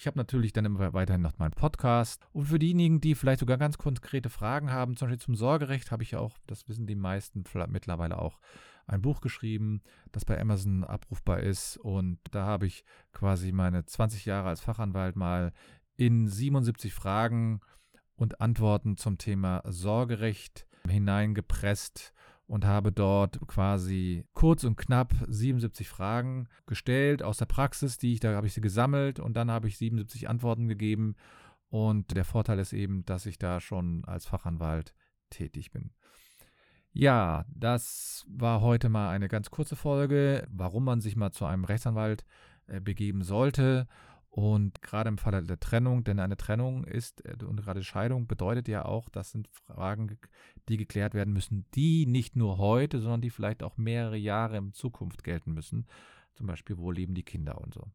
Ich 0.02 0.08
habe 0.08 0.18
natürlich 0.18 0.52
dann 0.52 0.64
immer 0.64 0.92
weiterhin 0.94 1.22
noch 1.22 1.38
meinen 1.38 1.52
Podcast. 1.52 2.26
Und 2.32 2.46
für 2.46 2.58
diejenigen, 2.58 3.00
die 3.00 3.14
vielleicht 3.14 3.38
sogar 3.38 3.56
ganz 3.56 3.78
konkrete 3.78 4.30
Fragen 4.30 4.72
haben, 4.72 4.96
zum 4.96 5.06
Beispiel 5.06 5.24
zum 5.24 5.36
Sorgerecht, 5.36 5.92
habe 5.92 6.02
ich 6.02 6.10
ja 6.10 6.18
auch, 6.18 6.38
das 6.48 6.68
wissen 6.68 6.88
die 6.88 6.96
meisten 6.96 7.44
mittlerweile 7.68 8.18
auch, 8.18 8.40
ein 8.88 9.00
Buch 9.00 9.20
geschrieben, 9.20 9.80
das 10.10 10.24
bei 10.24 10.40
Amazon 10.40 10.82
abrufbar 10.82 11.38
ist. 11.38 11.76
Und 11.76 12.18
da 12.32 12.44
habe 12.44 12.66
ich 12.66 12.84
quasi 13.12 13.52
meine 13.52 13.84
20 13.84 14.24
Jahre 14.26 14.48
als 14.48 14.60
Fachanwalt 14.60 15.14
mal 15.14 15.52
in 15.96 16.26
77 16.26 16.92
Fragen 16.92 17.60
und 18.16 18.40
Antworten 18.40 18.96
zum 18.96 19.18
Thema 19.18 19.62
Sorgerecht 19.66 20.66
hineingepresst 20.88 22.12
und 22.46 22.64
habe 22.64 22.92
dort 22.92 23.40
quasi 23.46 24.24
kurz 24.34 24.64
und 24.64 24.76
knapp 24.76 25.14
77 25.28 25.88
Fragen 25.88 26.48
gestellt 26.66 27.22
aus 27.22 27.38
der 27.38 27.46
Praxis, 27.46 27.98
die 27.98 28.12
ich, 28.12 28.20
da 28.20 28.34
habe 28.34 28.46
ich 28.46 28.54
sie 28.54 28.60
gesammelt 28.60 29.20
und 29.20 29.34
dann 29.34 29.50
habe 29.50 29.68
ich 29.68 29.78
77 29.78 30.28
Antworten 30.28 30.68
gegeben. 30.68 31.14
Und 31.70 32.14
der 32.14 32.26
Vorteil 32.26 32.58
ist 32.58 32.74
eben, 32.74 33.04
dass 33.06 33.24
ich 33.24 33.38
da 33.38 33.60
schon 33.60 34.04
als 34.04 34.26
Fachanwalt 34.26 34.92
tätig 35.30 35.70
bin. 35.70 35.90
Ja, 36.92 37.46
das 37.48 38.26
war 38.28 38.60
heute 38.60 38.90
mal 38.90 39.08
eine 39.08 39.28
ganz 39.28 39.50
kurze 39.50 39.76
Folge, 39.76 40.46
warum 40.50 40.84
man 40.84 41.00
sich 41.00 41.16
mal 41.16 41.30
zu 41.30 41.46
einem 41.46 41.64
Rechtsanwalt 41.64 42.26
äh, 42.66 42.80
begeben 42.80 43.22
sollte. 43.22 43.88
Und 44.34 44.80
gerade 44.80 45.10
im 45.10 45.18
Falle 45.18 45.42
der 45.42 45.60
Trennung, 45.60 46.04
denn 46.04 46.18
eine 46.18 46.38
Trennung 46.38 46.84
ist 46.84 47.22
äh, 47.26 47.44
und 47.44 47.60
gerade 47.60 47.84
Scheidung 47.84 48.26
bedeutet 48.26 48.66
ja 48.66 48.86
auch, 48.86 49.10
das 49.10 49.30
sind 49.30 49.46
Fragen, 49.48 50.16
die 50.70 50.78
geklärt 50.78 51.12
werden 51.12 51.34
müssen, 51.34 51.66
die 51.74 52.06
nicht 52.06 52.34
nur 52.34 52.56
heute, 52.56 53.02
sondern 53.02 53.20
die 53.20 53.28
vielleicht 53.28 53.62
auch 53.62 53.76
mehrere 53.76 54.16
Jahre 54.16 54.56
in 54.56 54.72
Zukunft 54.72 55.22
gelten 55.22 55.52
müssen. 55.52 55.86
Zum 56.32 56.46
Beispiel, 56.46 56.78
wo 56.78 56.90
leben 56.90 57.14
die 57.14 57.24
Kinder 57.24 57.60
und 57.60 57.74
so. 57.74 57.90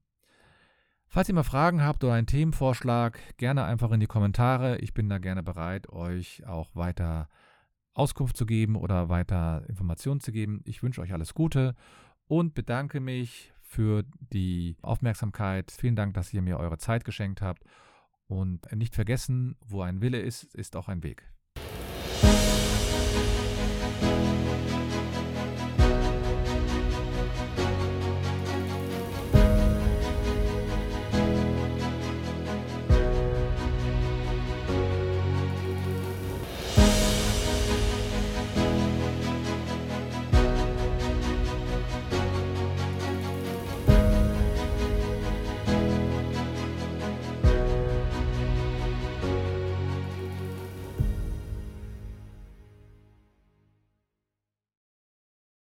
Falls 1.08 1.28
ihr 1.28 1.34
mal 1.34 1.42
Fragen 1.42 1.82
habt 1.82 2.04
oder 2.04 2.14
einen 2.14 2.28
Themenvorschlag, 2.28 3.18
gerne 3.38 3.64
einfach 3.64 3.92
in 3.92 4.00
die 4.00 4.06
Kommentare. 4.06 4.78
Ich 4.78 4.94
bin 4.94 5.10
da 5.10 5.18
gerne 5.18 5.42
bereit, 5.42 5.90
euch 5.90 6.46
auch 6.46 6.70
weiter 6.76 7.30
Auskunft 7.96 8.38
zu 8.38 8.46
geben 8.46 8.76
oder 8.76 9.10
weiter 9.10 9.64
Informationen 9.68 10.20
zu 10.20 10.32
geben. 10.32 10.62
Ich 10.66 10.84
wünsche 10.84 11.02
euch 11.02 11.14
alles 11.14 11.34
Gute 11.34 11.76
und 12.28 12.54
bedanke 12.54 13.00
mich 13.00 13.54
für 13.68 14.04
die 14.34 14.78
Aufmerksamkeit. 14.82 15.72
Vielen 15.72 15.96
Dank, 15.96 16.14
dass 16.14 16.34
ihr 16.34 16.42
mir 16.42 16.58
eure 16.58 16.78
Zeit 16.78 17.06
geschenkt 17.06 17.42
habt. 17.42 17.64
Und 18.28 18.72
nicht 18.74 18.96
vergessen, 18.96 19.58
wo 19.66 19.82
ein 19.82 20.02
Wille 20.02 20.20
ist, 20.20 20.56
ist 20.56 20.76
auch 20.76 20.88
ein 20.88 21.04
Weg. 21.04 21.24